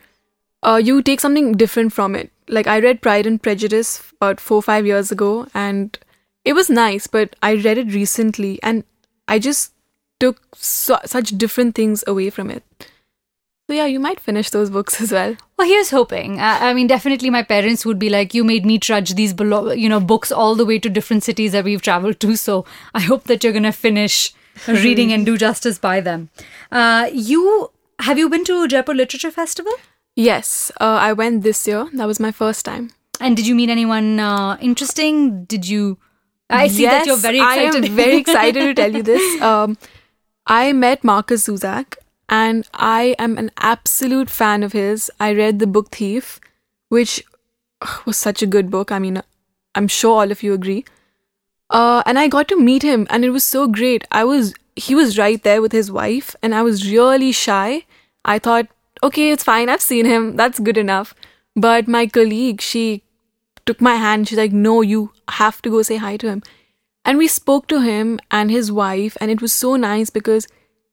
uh, 0.63 0.81
you 0.83 1.03
take 1.03 1.21
something 1.21 1.53
different 1.53 1.93
from 1.93 2.15
it. 2.15 2.31
Like 2.49 2.67
i 2.67 2.79
read 2.81 3.03
pride 3.03 3.27
and 3.27 3.43
prejudice 3.43 3.91
about 4.17 4.41
four 4.41 4.63
five 4.63 4.87
years 4.87 5.11
ago 5.11 5.47
and 5.55 5.99
it 6.45 6.53
was 6.53 6.71
nice 6.71 7.07
but 7.07 7.37
i 7.43 7.55
read 7.55 7.79
it 7.79 7.93
recently 7.93 8.59
and 8.63 8.85
i 9.29 9.39
just 9.39 9.73
took 10.21 10.43
so, 10.57 10.99
such 11.05 11.31
different 11.45 11.75
things 11.75 12.05
away 12.07 12.31
from 12.31 12.51
it 12.51 12.63
so 13.69 13.75
yeah 13.75 13.87
you 13.87 13.99
might 14.01 14.21
finish 14.21 14.51
those 14.51 14.71
books 14.71 15.01
as 15.07 15.13
well 15.13 15.37
Well, 15.59 15.69
here's 15.69 15.91
hoping. 15.91 16.41
Uh, 16.41 16.59
I 16.69 16.75
mean, 16.75 16.89
definitely, 16.89 17.31
my 17.31 17.43
parents 17.51 17.87
would 17.89 17.99
be 17.99 18.09
like, 18.15 18.35
"You 18.37 18.43
made 18.47 18.65
me 18.71 18.79
trudge 18.87 19.11
these, 19.19 19.33
belo- 19.41 19.77
you 19.83 19.89
know, 19.93 20.01
books 20.13 20.33
all 20.45 20.57
the 20.61 20.65
way 20.71 20.79
to 20.87 20.91
different 20.97 21.23
cities 21.27 21.53
that 21.57 21.69
we've 21.69 21.85
traveled 21.89 22.19
to." 22.25 22.35
So 22.41 22.57
I 23.01 23.03
hope 23.05 23.29
that 23.31 23.45
you're 23.45 23.53
gonna 23.59 23.71
finish 23.77 24.17
reading 24.87 25.13
and 25.17 25.25
do 25.29 25.37
justice 25.43 25.79
by 25.85 25.95
them. 26.09 26.25
Uh, 26.81 27.09
you 27.29 27.71
have 28.09 28.19
you 28.23 28.29
been 28.35 28.45
to 28.51 28.57
Jaipur 28.75 28.97
Literature 29.03 29.31
Festival? 29.37 29.79
Yes, 30.25 30.73
uh, 30.81 30.99
I 31.11 31.13
went 31.23 31.45
this 31.47 31.63
year. 31.71 31.87
That 32.03 32.11
was 32.13 32.21
my 32.27 32.33
first 32.43 32.65
time. 32.73 32.91
And 33.21 33.37
did 33.37 33.47
you 33.53 33.55
meet 33.63 33.71
anyone 33.79 34.11
uh, 34.19 34.59
interesting? 34.73 35.45
Did 35.55 35.69
you? 35.77 35.87
I 36.51 36.69
see 36.69 36.85
that 36.87 37.07
you're 37.07 37.17
Yes, 37.17 37.23
very 37.23 37.41
I 37.41 37.55
excited. 37.63 37.85
am 37.91 37.97
very 37.97 38.17
excited 38.25 38.61
to 38.61 38.75
tell 38.75 38.93
you 38.95 39.03
this. 39.03 39.43
Um, 39.43 39.77
I 40.47 40.73
met 40.73 41.03
Markus 41.05 41.47
Zusak, 41.49 41.97
and 42.29 42.69
I 42.75 43.15
am 43.19 43.39
an 43.39 43.51
absolute 43.59 44.31
fan 44.31 44.63
of 44.63 44.73
his. 44.73 45.11
I 45.21 45.33
read 45.33 45.59
The 45.59 45.67
Book 45.67 45.91
Thief, 45.91 46.41
which 46.89 47.25
was 48.07 48.17
such 48.17 48.43
a 48.43 48.47
good 48.47 48.71
book. 48.71 48.93
I 48.93 48.99
mean, 48.99 49.23
I'm 49.75 49.89
sure 49.89 50.21
all 50.21 50.31
of 50.31 50.43
you 50.43 50.53
agree. 50.53 50.85
Uh, 51.71 52.03
and 52.07 52.19
I 52.19 52.29
got 52.29 52.49
to 52.49 52.61
meet 52.61 52.83
him, 52.83 53.07
and 53.11 53.25
it 53.25 53.31
was 53.31 53.45
so 53.45 53.67
great. 53.69 54.05
I 54.11 54.25
was 54.25 54.55
he 54.77 54.95
was 54.95 55.17
right 55.17 55.43
there 55.43 55.63
with 55.63 55.73
his 55.73 55.91
wife, 55.91 56.35
and 56.43 56.55
I 56.55 56.63
was 56.63 56.91
really 56.91 57.33
shy. 57.33 57.85
I 58.25 58.39
thought, 58.39 58.67
okay, 59.03 59.31
it's 59.31 59.45
fine. 59.45 59.69
I've 59.69 59.81
seen 59.81 60.05
him. 60.05 60.37
That's 60.37 60.59
good 60.59 60.77
enough. 60.77 61.15
But 61.57 61.87
my 61.89 62.07
colleague, 62.07 62.61
she 62.61 63.04
took 63.67 63.81
my 63.81 63.95
hand. 63.97 64.29
She's 64.29 64.39
like, 64.39 64.53
no, 64.53 64.81
you 64.81 65.13
have 65.29 65.63
to 65.63 65.71
go 65.71 65.83
say 65.83 65.97
hi 65.97 66.17
to 66.19 66.29
him. 66.29 66.43
And 67.05 67.19
we 67.19 67.29
spoke 67.29 67.67
to 67.69 67.81
him 67.81 68.19
and 68.31 68.51
his 68.51 68.73
wife, 68.73 69.17
and 69.21 69.31
it 69.31 69.43
was 69.43 69.53
so 69.53 69.77
nice 69.77 70.09
because 70.11 70.49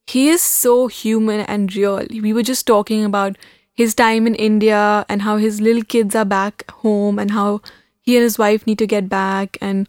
he 0.05 0.27
is 0.29 0.41
so 0.41 0.87
human 0.87 1.41
and 1.41 1.73
real. 1.75 2.05
We 2.09 2.33
were 2.33 2.43
just 2.43 2.67
talking 2.67 3.05
about 3.05 3.37
his 3.73 3.95
time 3.95 4.27
in 4.27 4.35
India 4.35 5.05
and 5.07 5.21
how 5.21 5.37
his 5.37 5.61
little 5.61 5.83
kids 5.83 6.15
are 6.15 6.25
back 6.25 6.69
home 6.71 7.17
and 7.17 7.31
how 7.31 7.61
he 8.01 8.17
and 8.17 8.23
his 8.23 8.37
wife 8.37 8.67
need 8.67 8.79
to 8.79 8.87
get 8.87 9.07
back 9.07 9.57
and 9.61 9.87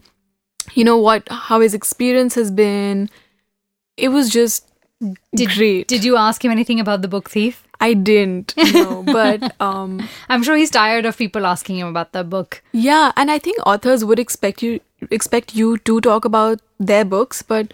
you 0.73 0.83
know 0.83 0.97
what 0.97 1.27
how 1.29 1.59
his 1.59 1.73
experience 1.73 2.35
has 2.35 2.51
been. 2.51 3.09
It 3.97 4.09
was 4.09 4.29
just 4.29 4.69
Did, 5.35 5.49
great. 5.49 5.87
Did 5.87 6.03
you 6.03 6.15
ask 6.15 6.43
him 6.43 6.51
anything 6.51 6.79
about 6.79 7.01
the 7.01 7.07
book 7.07 7.29
thief? 7.29 7.62
I 7.85 7.93
didn't, 7.93 8.53
no, 8.73 9.03
but 9.15 9.59
um 9.69 9.95
I'm 10.29 10.43
sure 10.49 10.57
he's 10.61 10.73
tired 10.75 11.05
of 11.11 11.17
people 11.21 11.47
asking 11.53 11.79
him 11.79 11.87
about 11.93 12.13
the 12.17 12.23
book. 12.23 12.61
Yeah, 12.71 13.11
and 13.23 13.31
I 13.37 13.39
think 13.47 13.65
authors 13.73 14.05
would 14.11 14.19
expect 14.23 14.63
you 14.67 14.79
expect 15.19 15.55
you 15.61 15.77
to 15.89 15.99
talk 16.07 16.25
about 16.31 16.61
their 16.91 17.05
books, 17.15 17.41
but 17.53 17.73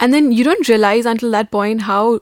and 0.00 0.12
then 0.18 0.32
you 0.32 0.44
don't 0.44 0.68
realize 0.68 1.06
until 1.14 1.30
that 1.36 1.50
point 1.50 1.82
how 1.82 2.20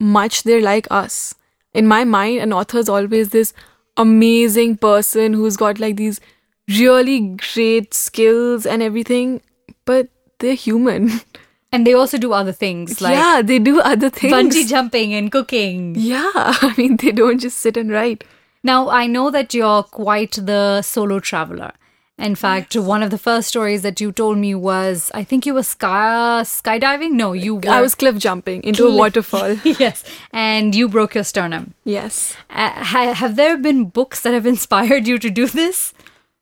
much 0.00 0.42
they're 0.42 0.66
like 0.68 0.86
us. 0.90 1.34
In 1.74 1.86
my 1.86 2.04
mind, 2.04 2.40
an 2.40 2.52
author 2.52 2.78
is 2.78 2.88
always 2.88 3.30
this 3.30 3.52
amazing 3.96 4.76
person 4.76 5.32
who's 5.32 5.56
got 5.56 5.78
like 5.78 5.96
these 5.96 6.20
really 6.68 7.18
great 7.54 7.94
skills 7.94 8.66
and 8.66 8.82
everything, 8.82 9.40
but 9.84 10.08
they're 10.38 10.54
human. 10.54 11.10
And 11.72 11.86
they 11.86 11.92
also 11.94 12.16
do 12.16 12.32
other 12.32 12.52
things 12.52 13.00
like 13.00 13.14
yeah, 13.16 13.42
they 13.42 13.58
do 13.58 13.80
other 13.80 14.08
things. 14.08 14.32
bungee 14.32 14.66
jumping 14.68 15.12
and 15.14 15.30
cooking. 15.32 15.94
Yeah, 15.98 16.30
I 16.34 16.74
mean 16.78 16.96
they 16.96 17.12
don't 17.12 17.38
just 17.40 17.58
sit 17.58 17.76
and 17.76 17.90
write. 17.90 18.24
Now, 18.62 18.88
I 18.88 19.06
know 19.06 19.30
that 19.30 19.54
you're 19.54 19.82
quite 19.84 20.32
the 20.32 20.82
solo 20.82 21.20
traveler. 21.20 21.72
In 22.18 22.34
fact, 22.34 22.74
one 22.74 23.02
of 23.02 23.10
the 23.10 23.18
first 23.18 23.46
stories 23.48 23.82
that 23.82 24.00
you 24.00 24.10
told 24.10 24.38
me 24.38 24.54
was 24.54 25.10
I 25.14 25.22
think 25.22 25.44
you 25.44 25.52
were 25.52 25.62
sky 25.62 26.40
skydiving. 26.44 27.10
No, 27.12 27.32
you 27.34 27.56
were. 27.56 27.68
I 27.68 27.82
was 27.82 27.94
cliff 27.94 28.16
jumping 28.16 28.62
into 28.64 28.86
a 28.86 28.96
waterfall. 28.96 29.52
yes, 29.64 30.02
and 30.32 30.74
you 30.74 30.88
broke 30.88 31.14
your 31.14 31.24
sternum. 31.24 31.74
yes. 31.84 32.34
Uh, 32.48 32.70
ha- 32.70 33.12
have 33.12 33.36
there 33.36 33.58
been 33.58 33.84
books 33.84 34.22
that 34.22 34.32
have 34.32 34.46
inspired 34.54 35.06
you 35.06 35.18
to 35.18 35.28
do 35.28 35.46
this? 35.46 35.92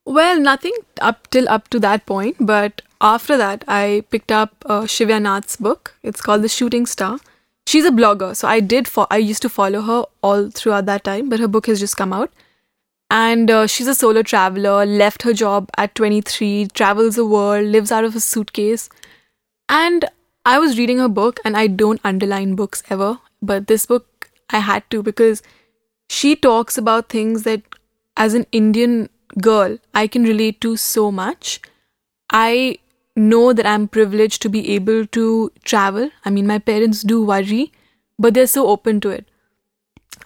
Well, 0.07 0.39
nothing 0.39 0.75
up 1.01 1.29
till 1.31 1.49
up 1.49 1.69
to 1.69 1.81
that 1.81 2.05
point, 2.07 2.37
but 2.39 2.83
after 3.01 3.37
that, 3.37 3.65
I 3.67 4.05
picked 4.11 4.31
up 4.31 4.65
uh, 4.67 4.83
Shivya 4.83 5.21
Nath's 5.21 5.57
book. 5.57 5.95
It's 6.03 6.21
called 6.21 6.43
The 6.43 6.49
Shooting 6.49 6.87
Star. 6.87 7.19
She's 7.67 7.87
a 7.87 7.91
blogger, 7.91 8.37
so 8.37 8.47
I 8.47 8.61
did. 8.61 8.87
Fo- 8.87 9.07
I 9.11 9.17
used 9.17 9.41
to 9.43 9.49
follow 9.49 9.81
her 9.81 10.05
all 10.23 10.51
throughout 10.51 10.85
that 10.87 11.05
time, 11.05 11.31
but 11.31 11.41
her 11.41 11.49
book 11.49 11.67
has 11.67 11.81
just 11.81 11.97
come 11.97 12.13
out. 12.13 12.31
And 13.11 13.51
uh, 13.51 13.67
she's 13.67 13.87
a 13.87 13.95
solo 13.95 14.23
traveler. 14.23 14.85
Left 14.85 15.23
her 15.23 15.33
job 15.33 15.71
at 15.79 15.95
23, 15.95 16.69
travels 16.75 17.17
the 17.17 17.25
world, 17.25 17.67
lives 17.67 17.91
out 17.91 18.05
of 18.05 18.15
a 18.15 18.21
suitcase. 18.21 18.91
And 19.71 20.05
I 20.45 20.59
was 20.59 20.77
reading 20.77 20.99
her 20.99 21.09
book, 21.09 21.41
and 21.45 21.57
I 21.57 21.67
don't 21.67 22.01
underline 22.05 22.55
books 22.55 22.83
ever, 22.91 23.19
but 23.41 23.67
this 23.67 23.87
book 23.87 24.31
I 24.51 24.59
had 24.59 24.89
to 24.91 25.03
because 25.03 25.43
she 26.11 26.37
talks 26.37 26.77
about 26.77 27.09
things 27.09 27.45
that 27.45 27.63
as 28.17 28.35
an 28.35 28.47
Indian 28.53 29.09
girl 29.41 29.79
I 29.95 30.07
can 30.07 30.25
relate 30.25 30.61
to 30.63 30.77
so 30.77 31.11
much. 31.13 31.61
I 32.31 32.79
know 33.17 33.53
that 33.53 33.67
I'm 33.67 33.87
privileged 33.89 34.43
to 34.43 34.49
be 34.49 34.71
able 34.71 35.07
to 35.07 35.53
travel. 35.65 36.11
I 36.25 36.31
mean, 36.31 36.47
my 36.47 36.59
parents 36.59 37.03
do 37.03 37.25
worry, 37.25 37.73
but 38.19 38.35
they're 38.35 38.47
so 38.47 38.67
open 38.69 39.01
to 39.03 39.11
it. 39.11 39.29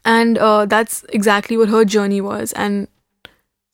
And 0.04 0.38
uh, 0.38 0.66
that's 0.66 1.04
exactly 1.10 1.56
what 1.56 1.68
her 1.68 1.84
journey 1.84 2.20
was. 2.20 2.52
And 2.52 2.88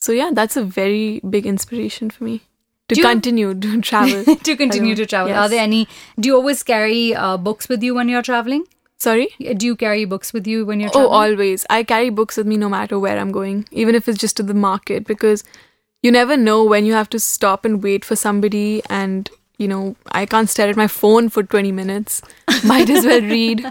so, 0.01 0.13
yeah, 0.13 0.31
that's 0.33 0.57
a 0.57 0.65
very 0.65 1.21
big 1.29 1.47
inspiration 1.47 2.11
for 2.11 2.25
me 2.25 2.41
to 2.89 2.95
Do 2.95 3.01
you- 3.01 3.07
continue 3.07 3.55
to 3.55 3.81
travel. 3.91 4.25
to 4.37 4.57
continue 4.57 4.95
to 4.95 5.07
travel. 5.07 5.29
Yes. 5.31 5.39
Are 5.39 5.49
there 5.49 5.63
any? 5.63 5.87
Do 6.19 6.29
you 6.29 6.37
always 6.37 6.63
carry 6.63 7.15
uh, 7.15 7.37
books 7.37 7.69
with 7.69 7.83
you 7.83 7.95
when 7.95 8.09
you're 8.09 8.23
traveling? 8.23 8.65
Sorry? 9.05 9.29
Do 9.63 9.67
you 9.67 9.77
carry 9.77 10.05
books 10.13 10.33
with 10.33 10.47
you 10.47 10.65
when 10.65 10.81
you're 10.81 10.91
Oh, 10.95 11.09
always. 11.09 11.67
I 11.69 11.83
carry 11.83 12.11
books 12.11 12.37
with 12.39 12.47
me 12.47 12.57
no 12.57 12.69
matter 12.75 12.99
where 12.99 13.19
I'm 13.19 13.33
going, 13.33 13.67
even 13.71 13.95
if 13.95 14.09
it's 14.09 14.19
just 14.19 14.37
to 14.39 14.43
the 14.43 14.55
market, 14.55 15.07
because 15.07 15.45
you 16.03 16.11
never 16.11 16.37
know 16.37 16.65
when 16.65 16.87
you 16.87 16.95
have 16.95 17.11
to 17.11 17.21
stop 17.21 17.65
and 17.65 17.83
wait 17.83 18.05
for 18.05 18.17
somebody. 18.17 18.83
And, 18.89 19.31
you 19.59 19.69
know, 19.69 19.97
I 20.13 20.25
can't 20.27 20.49
stare 20.49 20.69
at 20.71 20.77
my 20.77 20.87
phone 20.87 21.29
for 21.29 21.43
20 21.43 21.73
minutes. 21.73 22.23
Might 22.65 22.89
as 22.91 23.05
well 23.05 23.21
read. 23.21 23.65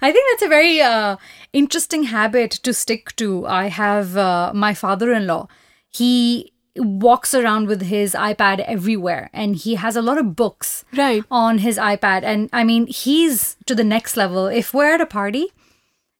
I 0.00 0.10
think 0.10 0.26
that's 0.30 0.42
a 0.42 0.48
very 0.48 0.80
uh, 0.80 1.16
interesting 1.52 2.04
habit 2.04 2.50
to 2.68 2.72
stick 2.72 3.14
to. 3.16 3.46
I 3.46 3.66
have 3.66 4.16
uh, 4.16 4.52
my 4.54 4.72
father 4.72 5.12
in 5.12 5.26
law. 5.26 5.48
He 5.90 6.52
walks 6.78 7.34
around 7.34 7.66
with 7.68 7.82
his 7.82 8.14
iPad 8.14 8.60
everywhere 8.60 9.30
and 9.32 9.56
he 9.56 9.74
has 9.76 9.96
a 9.96 10.02
lot 10.02 10.18
of 10.18 10.34
books 10.36 10.84
Right. 10.96 11.22
on 11.30 11.58
his 11.58 11.78
iPad. 11.78 12.22
And 12.22 12.48
I 12.52 12.64
mean, 12.64 12.86
he's 12.86 13.56
to 13.66 13.74
the 13.74 13.84
next 13.84 14.16
level. 14.16 14.46
If 14.46 14.72
we're 14.74 14.94
at 14.94 15.00
a 15.00 15.06
party 15.06 15.48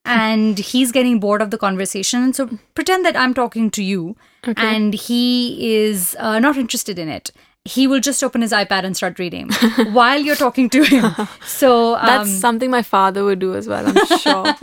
and 0.05 0.59
he's 0.71 0.93
getting 0.93 1.21
bored 1.21 1.43
of 1.43 1.51
the 1.51 1.59
conversation, 1.59 2.33
so 2.33 2.59
pretend 2.75 3.05
that 3.05 3.17
I'm 3.17 3.35
talking 3.35 3.71
to 3.73 3.83
you 3.83 4.17
and 4.57 4.95
he 4.95 5.75
is 5.77 6.17
uh, 6.21 6.39
not 6.39 6.57
interested 6.57 6.99
in 6.99 7.09
it. 7.09 7.33
He 7.75 7.87
will 7.87 8.00
just 8.00 8.23
open 8.25 8.42
his 8.46 8.52
iPad 8.52 8.85
and 8.85 8.96
start 8.96 9.18
reading 9.18 9.50
while 9.99 10.20
you're 10.20 10.37
talking 10.42 10.68
to 10.70 10.82
him. 10.85 11.12
So 11.46 11.94
um, 11.96 12.06
That's 12.06 12.30
something 12.30 12.70
my 12.70 12.82
father 12.82 13.25
would 13.25 13.38
do 13.38 13.54
as 13.54 13.68
well, 13.68 13.87
I'm 13.92 14.18
sure. 14.25 14.54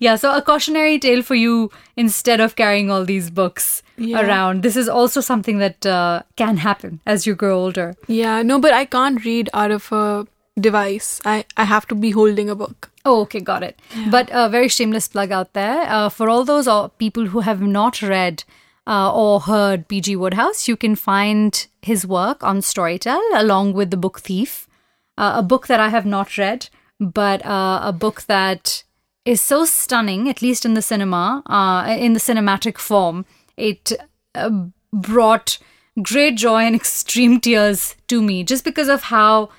yeah, 0.00 0.16
so 0.16 0.34
a 0.36 0.42
cautionary 0.42 0.98
tale 0.98 1.22
for 1.22 1.34
you 1.34 1.70
instead 1.96 2.40
of 2.40 2.56
carrying 2.56 2.90
all 2.90 3.04
these 3.04 3.30
books 3.30 3.82
Yeah. 3.96 4.20
around. 4.26 4.62
This 4.62 4.76
is 4.76 4.88
also 5.00 5.20
something 5.20 5.58
that 5.58 5.86
uh, 5.86 6.22
can 6.36 6.58
happen 6.58 7.00
as 7.06 7.26
you 7.26 7.34
grow 7.34 7.58
older. 7.58 7.94
yeah, 8.08 8.42
no, 8.42 8.58
but 8.68 8.72
I 8.72 8.84
can't 8.96 9.24
read 9.24 9.50
out 9.54 9.70
of 9.70 9.90
a 9.92 10.26
device. 10.60 11.20
I, 11.24 11.44
I 11.56 11.64
have 11.64 11.86
to 11.88 11.94
be 11.94 12.10
holding 12.12 12.48
a 12.50 12.54
book. 12.54 12.90
Oh, 13.04 13.20
okay, 13.22 13.40
got 13.40 13.62
it. 13.62 13.78
But 14.10 14.30
a 14.32 14.48
very 14.48 14.68
shameless 14.68 15.08
plug 15.08 15.30
out 15.32 15.52
there 15.52 15.82
uh, 15.96 16.08
for 16.08 16.28
all 16.28 16.44
those 16.44 16.66
uh, 16.66 16.88
people 16.88 17.26
who 17.26 17.40
have 17.40 17.60
not 17.62 18.00
read 18.02 18.42
uh, 18.86 19.12
or 19.12 19.40
heard 19.40 19.88
P.G. 19.88 20.16
Wodehouse. 20.16 20.68
You 20.68 20.76
can 20.76 20.94
find 20.94 21.66
his 21.82 22.06
work 22.06 22.42
on 22.42 22.58
Storytel 22.58 23.20
along 23.34 23.72
with 23.72 23.90
the 23.90 23.96
book 23.96 24.20
Thief, 24.20 24.68
uh, 25.18 25.34
a 25.36 25.42
book 25.42 25.66
that 25.66 25.80
I 25.80 25.88
have 25.88 26.06
not 26.06 26.38
read, 26.38 26.68
but 27.00 27.44
uh, 27.44 27.80
a 27.82 27.92
book 27.92 28.22
that 28.22 28.84
is 29.24 29.40
so 29.40 29.64
stunning, 29.64 30.28
at 30.28 30.40
least 30.40 30.64
in 30.64 30.74
the 30.74 30.82
cinema, 30.82 31.42
uh, 31.46 31.96
in 31.98 32.12
the 32.12 32.20
cinematic 32.20 32.78
form. 32.78 33.26
It 33.56 33.92
uh, 34.34 34.50
brought 34.92 35.58
great 36.02 36.36
joy 36.36 36.62
and 36.62 36.76
extreme 36.82 37.40
tears 37.40 37.96
to 38.08 38.22
me 38.22 38.44
just 38.44 38.64
because 38.64 38.88
of 38.88 39.04
how 39.04 39.50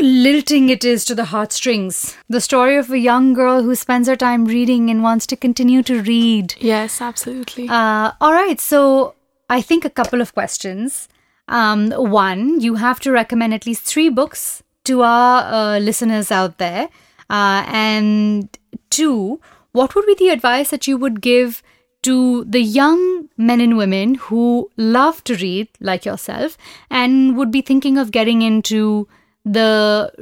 lilting 0.00 0.68
it 0.68 0.84
is 0.84 1.04
to 1.06 1.14
the 1.14 1.26
heartstrings. 1.26 2.16
The 2.28 2.40
story 2.40 2.76
of 2.76 2.90
a 2.90 2.98
young 2.98 3.32
girl 3.32 3.62
who 3.62 3.74
spends 3.74 4.08
her 4.08 4.16
time 4.16 4.44
reading 4.44 4.90
and 4.90 5.02
wants 5.02 5.26
to 5.28 5.36
continue 5.36 5.82
to 5.84 6.02
read. 6.02 6.54
Yes, 6.58 7.00
absolutely. 7.00 7.68
Uh, 7.68 8.12
all 8.20 8.32
right, 8.32 8.60
so 8.60 9.14
I 9.48 9.60
think 9.62 9.84
a 9.84 9.90
couple 9.90 10.20
of 10.20 10.34
questions. 10.34 11.08
Um, 11.48 11.90
one, 11.90 12.60
you 12.60 12.74
have 12.74 13.00
to 13.00 13.12
recommend 13.12 13.54
at 13.54 13.66
least 13.66 13.82
three 13.82 14.08
books 14.08 14.62
to 14.84 15.02
our 15.02 15.42
uh, 15.52 15.78
listeners 15.78 16.30
out 16.30 16.58
there. 16.58 16.88
Uh, 17.30 17.64
and 17.68 18.48
two, 18.90 19.40
what 19.72 19.94
would 19.94 20.06
be 20.06 20.14
the 20.14 20.30
advice 20.30 20.70
that 20.70 20.86
you 20.86 20.96
would 20.96 21.20
give 21.20 21.62
to 22.02 22.44
the 22.44 22.60
young 22.60 23.28
men 23.36 23.60
and 23.60 23.76
women 23.76 24.14
who 24.14 24.70
love 24.76 25.24
to 25.24 25.34
read, 25.36 25.68
like 25.80 26.04
yourself, 26.04 26.56
and 26.88 27.36
would 27.36 27.50
be 27.50 27.60
thinking 27.60 27.98
of 27.98 28.12
getting 28.12 28.42
into 28.42 29.08
the 29.46 30.12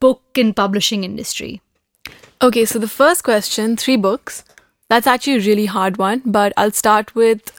book 0.00 0.22
and 0.36 0.56
publishing 0.56 1.04
industry? 1.04 1.60
Okay, 2.42 2.64
so 2.64 2.78
the 2.78 2.88
first 2.88 3.22
question, 3.24 3.76
three 3.76 3.96
books. 3.96 4.44
That's 4.88 5.06
actually 5.06 5.36
a 5.36 5.40
really 5.46 5.66
hard 5.66 5.98
one, 5.98 6.22
but 6.26 6.52
I'll 6.56 6.72
start 6.72 7.14
with 7.14 7.52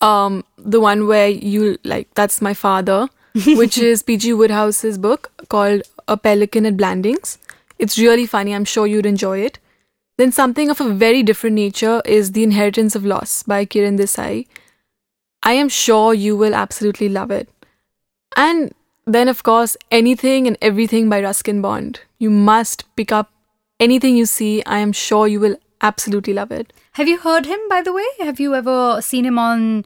um 0.00 0.44
the 0.58 0.80
one 0.80 1.06
where 1.06 1.28
you 1.28 1.78
like 1.84 2.08
that's 2.14 2.40
my 2.40 2.54
father, 2.54 3.08
which 3.62 3.78
is 3.78 4.02
PG 4.02 4.32
Wodehouse's 4.32 4.98
book 4.98 5.30
called 5.48 5.82
A 6.08 6.16
Pelican 6.16 6.66
at 6.66 6.76
Blandings. 6.76 7.38
It's 7.78 7.98
really 7.98 8.26
funny. 8.26 8.54
I'm 8.54 8.64
sure 8.76 8.86
you'd 8.86 9.06
enjoy 9.06 9.40
it. 9.50 9.58
then 10.20 10.32
something 10.36 10.70
of 10.72 10.80
a 10.82 10.88
very 11.02 11.22
different 11.28 11.56
nature 11.58 11.92
is 12.16 12.28
The 12.34 12.42
Inheritance 12.46 12.94
of 12.98 13.06
Loss 13.12 13.30
by 13.52 13.64
Kiran 13.74 13.96
Desai. 14.00 14.46
I 15.42 15.52
am 15.62 15.68
sure 15.76 16.14
you 16.14 16.36
will 16.42 16.54
absolutely 16.54 17.08
love 17.08 17.30
it. 17.36 17.48
And 18.36 18.72
then, 19.06 19.28
of 19.28 19.42
course, 19.42 19.76
anything 19.90 20.46
and 20.46 20.56
everything 20.62 21.08
by 21.08 21.22
Ruskin 21.22 21.60
Bond. 21.60 22.00
You 22.18 22.30
must 22.30 22.84
pick 22.96 23.12
up 23.12 23.32
anything 23.80 24.16
you 24.16 24.26
see. 24.26 24.62
I 24.64 24.78
am 24.78 24.92
sure 24.92 25.26
you 25.26 25.40
will 25.40 25.56
absolutely 25.80 26.32
love 26.32 26.52
it. 26.52 26.72
Have 26.92 27.08
you 27.08 27.18
heard 27.18 27.46
him, 27.46 27.58
by 27.68 27.82
the 27.82 27.92
way? 27.92 28.04
Have 28.20 28.38
you 28.38 28.54
ever 28.54 29.00
seen 29.02 29.24
him 29.24 29.38
on 29.38 29.84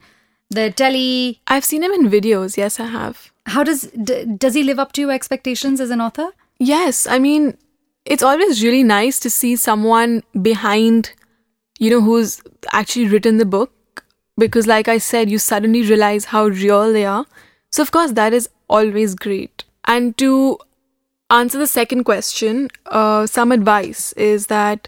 the 0.49 0.69
telly? 0.71 1.41
I've 1.47 1.65
seen 1.65 1.83
him 1.83 1.91
in 1.91 2.09
videos. 2.09 2.57
Yes, 2.57 2.79
I 2.79 2.85
have. 2.85 3.31
How 3.47 3.63
does 3.63 3.83
d- 3.91 4.25
does 4.25 4.53
he 4.53 4.63
live 4.63 4.77
up 4.77 4.91
to 4.93 5.01
your 5.01 5.11
expectations 5.11 5.79
as 5.79 5.89
an 5.89 6.01
author? 6.01 6.29
Yes, 6.59 7.07
I 7.07 7.17
mean, 7.17 7.57
it's 8.05 8.23
always 8.23 8.63
really 8.63 8.83
nice 8.83 9.19
to 9.21 9.29
see 9.29 9.55
someone 9.55 10.23
behind, 10.41 11.13
you 11.79 11.89
know, 11.89 12.01
who's 12.01 12.41
actually 12.71 13.07
written 13.07 13.37
the 13.37 13.45
book. 13.45 13.71
Because, 14.37 14.67
like 14.67 14.87
I 14.87 14.99
said, 14.99 15.31
you 15.31 15.39
suddenly 15.39 15.81
realize 15.81 16.25
how 16.25 16.45
real 16.45 16.93
they 16.93 17.05
are. 17.05 17.25
So, 17.71 17.81
of 17.81 17.91
course, 17.91 18.11
that 18.13 18.33
is 18.33 18.49
always 18.69 19.15
great. 19.15 19.63
And 19.85 20.17
to 20.17 20.57
answer 21.29 21.57
the 21.57 21.67
second 21.67 22.03
question, 22.03 22.69
uh, 22.85 23.27
some 23.27 23.51
advice 23.51 24.13
is 24.13 24.47
that 24.47 24.87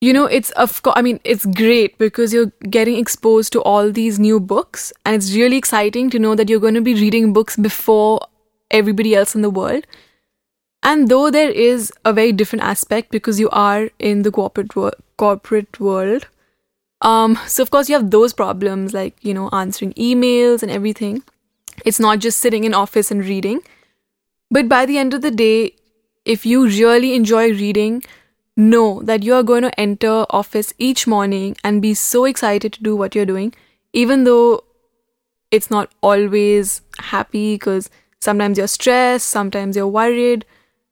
you 0.00 0.12
know 0.12 0.26
it's 0.26 0.50
of 0.50 0.80
course 0.82 0.94
i 0.96 1.02
mean 1.02 1.18
it's 1.24 1.44
great 1.44 1.98
because 1.98 2.32
you're 2.32 2.52
getting 2.70 2.96
exposed 2.96 3.52
to 3.52 3.60
all 3.62 3.90
these 3.90 4.18
new 4.18 4.38
books 4.38 4.92
and 5.04 5.16
it's 5.16 5.34
really 5.34 5.56
exciting 5.56 6.08
to 6.08 6.18
know 6.18 6.34
that 6.34 6.48
you're 6.48 6.60
going 6.60 6.74
to 6.74 6.80
be 6.80 6.94
reading 6.94 7.32
books 7.32 7.56
before 7.56 8.20
everybody 8.70 9.14
else 9.14 9.34
in 9.34 9.42
the 9.42 9.50
world 9.50 9.86
and 10.82 11.08
though 11.08 11.30
there 11.30 11.50
is 11.50 11.92
a 12.04 12.12
very 12.12 12.30
different 12.30 12.62
aspect 12.62 13.10
because 13.10 13.40
you 13.40 13.50
are 13.50 13.90
in 13.98 14.22
the 14.22 14.30
corporate 14.30 14.76
wor- 14.76 14.92
corporate 15.16 15.80
world 15.80 16.28
um 17.02 17.36
so 17.46 17.62
of 17.62 17.70
course 17.70 17.88
you 17.88 17.94
have 17.96 18.10
those 18.10 18.32
problems 18.32 18.94
like 18.94 19.16
you 19.22 19.34
know 19.34 19.48
answering 19.48 19.92
emails 19.94 20.62
and 20.62 20.70
everything 20.70 21.22
it's 21.84 22.00
not 22.00 22.18
just 22.18 22.38
sitting 22.38 22.64
in 22.64 22.74
office 22.74 23.10
and 23.10 23.24
reading. 23.24 23.60
But 24.50 24.68
by 24.68 24.86
the 24.86 24.98
end 24.98 25.14
of 25.14 25.22
the 25.22 25.30
day 25.30 25.74
if 26.24 26.44
you 26.44 26.66
really 26.66 27.14
enjoy 27.14 27.50
reading 27.50 28.02
know 28.56 29.02
that 29.02 29.22
you 29.22 29.32
are 29.34 29.42
going 29.42 29.62
to 29.62 29.80
enter 29.80 30.26
office 30.30 30.74
each 30.78 31.06
morning 31.06 31.56
and 31.62 31.80
be 31.80 31.94
so 31.94 32.24
excited 32.24 32.72
to 32.72 32.82
do 32.82 32.94
what 32.96 33.14
you're 33.14 33.24
doing 33.24 33.54
even 33.92 34.24
though 34.24 34.62
it's 35.50 35.70
not 35.70 35.90
always 36.02 36.82
happy 36.98 37.54
because 37.54 37.88
sometimes 38.20 38.58
you're 38.58 38.66
stressed 38.66 39.28
sometimes 39.28 39.76
you're 39.76 39.86
worried. 39.88 40.44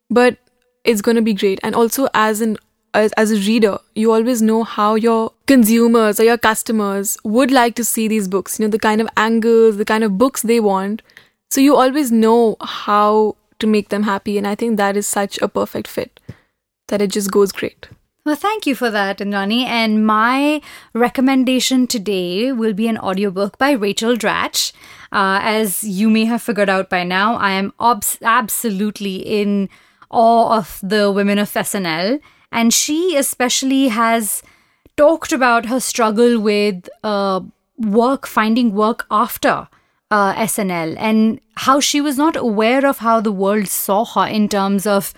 But 0.09 0.39
it's 0.85 1.03
going 1.03 1.17
to 1.17 1.23
be 1.23 1.35
great. 1.35 1.59
And 1.63 1.75
also 1.75 2.09
as 2.15 2.41
an 2.41 2.57
as, 2.97 3.13
as 3.13 3.33
a 3.33 3.37
reader 3.37 3.79
you 3.95 4.13
always 4.13 4.43
know 4.43 4.63
how 4.65 4.95
your 4.95 5.33
consumers 5.47 6.21
or 6.21 6.25
your 6.25 6.39
customers 6.39 7.17
would 7.25 7.51
like 7.51 7.75
to 7.75 7.85
see 7.85 8.09
these 8.09 8.29
books 8.29 8.59
you 8.59 8.65
know 8.65 8.71
the 8.71 8.79
kind 8.79 9.01
of 9.01 9.09
angles 9.17 9.77
the 9.77 9.85
kind 9.85 10.05
of 10.05 10.19
books 10.19 10.43
they 10.43 10.61
want 10.61 11.03
so 11.51 11.61
you 11.61 11.77
always 11.77 12.11
know 12.11 12.57
how 12.61 13.37
to 13.59 13.67
make 13.67 13.89
them 13.91 14.03
happy 14.03 14.37
and 14.39 14.47
i 14.47 14.55
think 14.55 14.77
that 14.77 14.97
is 14.97 15.07
such 15.07 15.39
a 15.39 15.49
perfect 15.49 15.87
fit 15.89 16.21
that 16.89 17.03
it 17.03 17.11
just 17.11 17.31
goes 17.31 17.53
great. 17.53 17.89
Well, 18.25 18.37
thank 18.37 18.67
you 18.67 18.75
for 18.75 18.91
that, 18.91 19.19
Indrani. 19.19 19.65
And 19.65 20.05
my 20.05 20.61
recommendation 20.95 21.87
today 21.87 22.51
will 22.51 22.73
be 22.73 22.89
an 22.89 22.99
audiobook 22.99 23.57
by 23.57 23.71
Rachel 23.73 24.17
Dratch. 24.17 24.73
Uh, 25.13 25.39
as 25.43 25.85
you 25.85 26.11
may 26.11 26.25
have 26.25 26.43
figured 26.43 26.69
out 26.69 26.91
by 26.91 27.05
now, 27.05 27.37
I 27.37 27.53
am 27.53 27.73
obs- 27.79 28.19
absolutely 28.23 29.17
in 29.17 29.69
awe 30.11 30.57
of 30.57 30.81
the 30.83 31.13
women 31.13 31.39
of 31.39 31.53
SNL. 31.53 32.21
And 32.53 32.73
she 32.73 33.17
especially 33.17 33.89
has 33.89 34.43
talked 34.97 35.33
about 35.33 35.67
her 35.67 35.81
struggle 35.81 36.41
with 36.41 36.89
uh, 37.03 37.41
work, 37.79 38.27
finding 38.27 38.75
work 38.75 39.07
after 39.11 39.69
uh, 40.11 40.35
SNL, 40.35 40.97
and 40.99 41.41
how 41.57 41.81
she 41.81 42.01
was 42.01 42.17
not 42.17 42.37
aware 42.37 42.87
of 42.87 42.99
how 42.99 43.21
the 43.21 43.33
world 43.33 43.69
saw 43.69 44.05
her 44.05 44.27
in 44.27 44.49
terms 44.49 44.87
of 44.87 45.13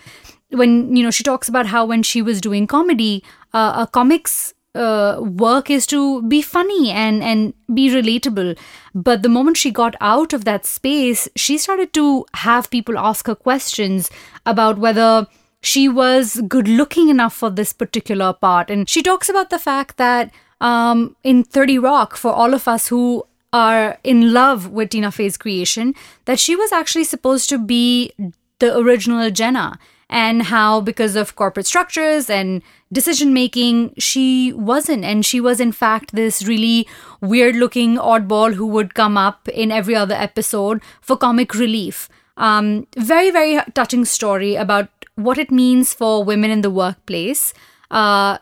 when 0.50 0.96
you 0.96 1.02
know 1.02 1.10
she 1.10 1.22
talks 1.22 1.48
about 1.48 1.66
how 1.66 1.84
when 1.84 2.02
she 2.02 2.22
was 2.22 2.40
doing 2.40 2.66
comedy 2.66 3.22
uh, 3.52 3.84
a 3.84 3.86
comics 3.86 4.54
uh, 4.74 5.18
work 5.20 5.68
is 5.70 5.86
to 5.86 6.22
be 6.22 6.40
funny 6.40 6.90
and 6.90 7.22
and 7.22 7.54
be 7.74 7.88
relatable. 7.90 8.56
But 8.94 9.22
the 9.22 9.28
moment 9.28 9.56
she 9.56 9.70
got 9.70 9.94
out 10.00 10.32
of 10.32 10.44
that 10.44 10.64
space 10.66 11.28
she 11.36 11.58
started 11.58 11.92
to 11.94 12.24
have 12.34 12.70
people 12.70 12.98
ask 12.98 13.26
her 13.26 13.34
questions 13.34 14.10
about 14.46 14.78
whether 14.78 15.26
she 15.60 15.88
was 15.88 16.40
good 16.48 16.68
looking 16.68 17.08
enough 17.08 17.34
for 17.34 17.50
this 17.50 17.72
particular 17.72 18.32
part. 18.32 18.70
And 18.70 18.88
she 18.88 19.02
talks 19.02 19.28
about 19.28 19.50
the 19.50 19.58
fact 19.58 19.96
that 19.96 20.30
um, 20.60 21.16
in 21.24 21.44
30 21.44 21.78
rock 21.78 22.16
for 22.16 22.32
all 22.32 22.54
of 22.54 22.68
us 22.68 22.88
who 22.88 23.24
are 23.52 23.98
in 24.04 24.32
love 24.32 24.70
with 24.70 24.90
tina 24.90 25.10
fey's 25.10 25.38
creation 25.38 25.94
that 26.26 26.38
she 26.38 26.54
was 26.54 26.70
actually 26.70 27.04
supposed 27.04 27.48
to 27.48 27.58
be 27.58 28.12
the 28.58 28.76
original 28.76 29.30
jenna. 29.30 29.78
And 30.10 30.44
how 30.44 30.80
because 30.80 31.16
of 31.16 31.36
corporate 31.36 31.66
structures 31.66 32.30
and 32.30 32.62
decision 32.90 33.34
making 33.34 33.92
she 33.98 34.54
wasn't. 34.54 35.04
And 35.04 35.24
she 35.24 35.38
was 35.38 35.60
in 35.60 35.70
fact 35.70 36.14
this 36.14 36.46
really 36.46 36.88
weird 37.20 37.56
looking 37.56 37.96
oddball 37.96 38.54
who 38.54 38.66
would 38.66 38.94
come 38.94 39.18
up 39.18 39.48
in 39.50 39.70
every 39.70 39.94
other 39.94 40.14
episode 40.14 40.80
for 41.02 41.14
comic 41.14 41.54
relief. 41.54 42.08
Um, 42.38 42.86
very 42.96 43.30
very 43.30 43.60
touching 43.74 44.06
story 44.06 44.54
about 44.54 44.88
what 45.18 45.38
it 45.38 45.50
means 45.50 45.94
for 45.94 46.24
women 46.24 46.50
in 46.50 46.60
the 46.62 46.70
workplace 46.70 47.52
uh, 47.90 48.38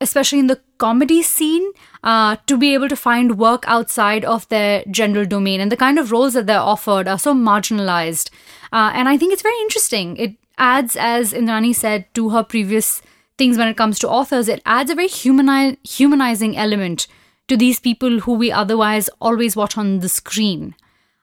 especially 0.00 0.38
in 0.38 0.46
the 0.46 0.60
comedy 0.78 1.22
scene 1.22 1.72
uh, 2.04 2.36
to 2.46 2.58
be 2.58 2.74
able 2.74 2.88
to 2.88 2.96
find 2.96 3.38
work 3.38 3.64
outside 3.66 4.24
of 4.24 4.46
their 4.48 4.84
general 4.90 5.24
domain 5.24 5.60
and 5.60 5.72
the 5.72 5.76
kind 5.76 5.98
of 5.98 6.12
roles 6.12 6.34
that 6.34 6.46
they're 6.46 6.70
offered 6.74 7.08
are 7.08 7.18
so 7.18 7.34
marginalized 7.34 8.30
uh, 8.72 8.90
and 8.94 9.08
i 9.08 9.16
think 9.16 9.32
it's 9.32 9.42
very 9.42 9.60
interesting 9.60 10.16
it 10.16 10.36
adds, 10.58 10.96
as 10.96 11.32
Indrani 11.32 11.74
said, 11.74 12.06
to 12.14 12.30
her 12.30 12.42
previous 12.42 13.02
things 13.38 13.58
when 13.58 13.68
it 13.68 13.76
comes 13.76 13.98
to 14.00 14.08
authors, 14.08 14.48
it 14.48 14.62
adds 14.64 14.90
a 14.90 14.94
very 14.94 15.08
humani- 15.08 15.78
humanizing 15.82 16.56
element 16.56 17.06
to 17.48 17.56
these 17.56 17.78
people 17.78 18.20
who 18.20 18.34
we 18.34 18.50
otherwise 18.50 19.08
always 19.20 19.54
watch 19.54 19.76
on 19.76 20.00
the 20.00 20.08
screen. 20.08 20.74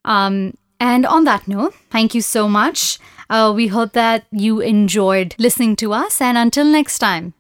Um, 0.05 0.55
and 0.79 1.05
on 1.05 1.23
that 1.23 1.47
note, 1.47 1.73
thank 1.89 2.13
you 2.13 2.21
so 2.21 2.47
much. 2.47 2.99
Uh, 3.29 3.53
we 3.55 3.67
hope 3.67 3.93
that 3.93 4.25
you 4.31 4.59
enjoyed 4.59 5.36
listening 5.38 5.75
to 5.77 5.93
us, 5.93 6.21
and 6.21 6.38
until 6.38 6.65
next 6.65 6.99
time. 6.99 7.33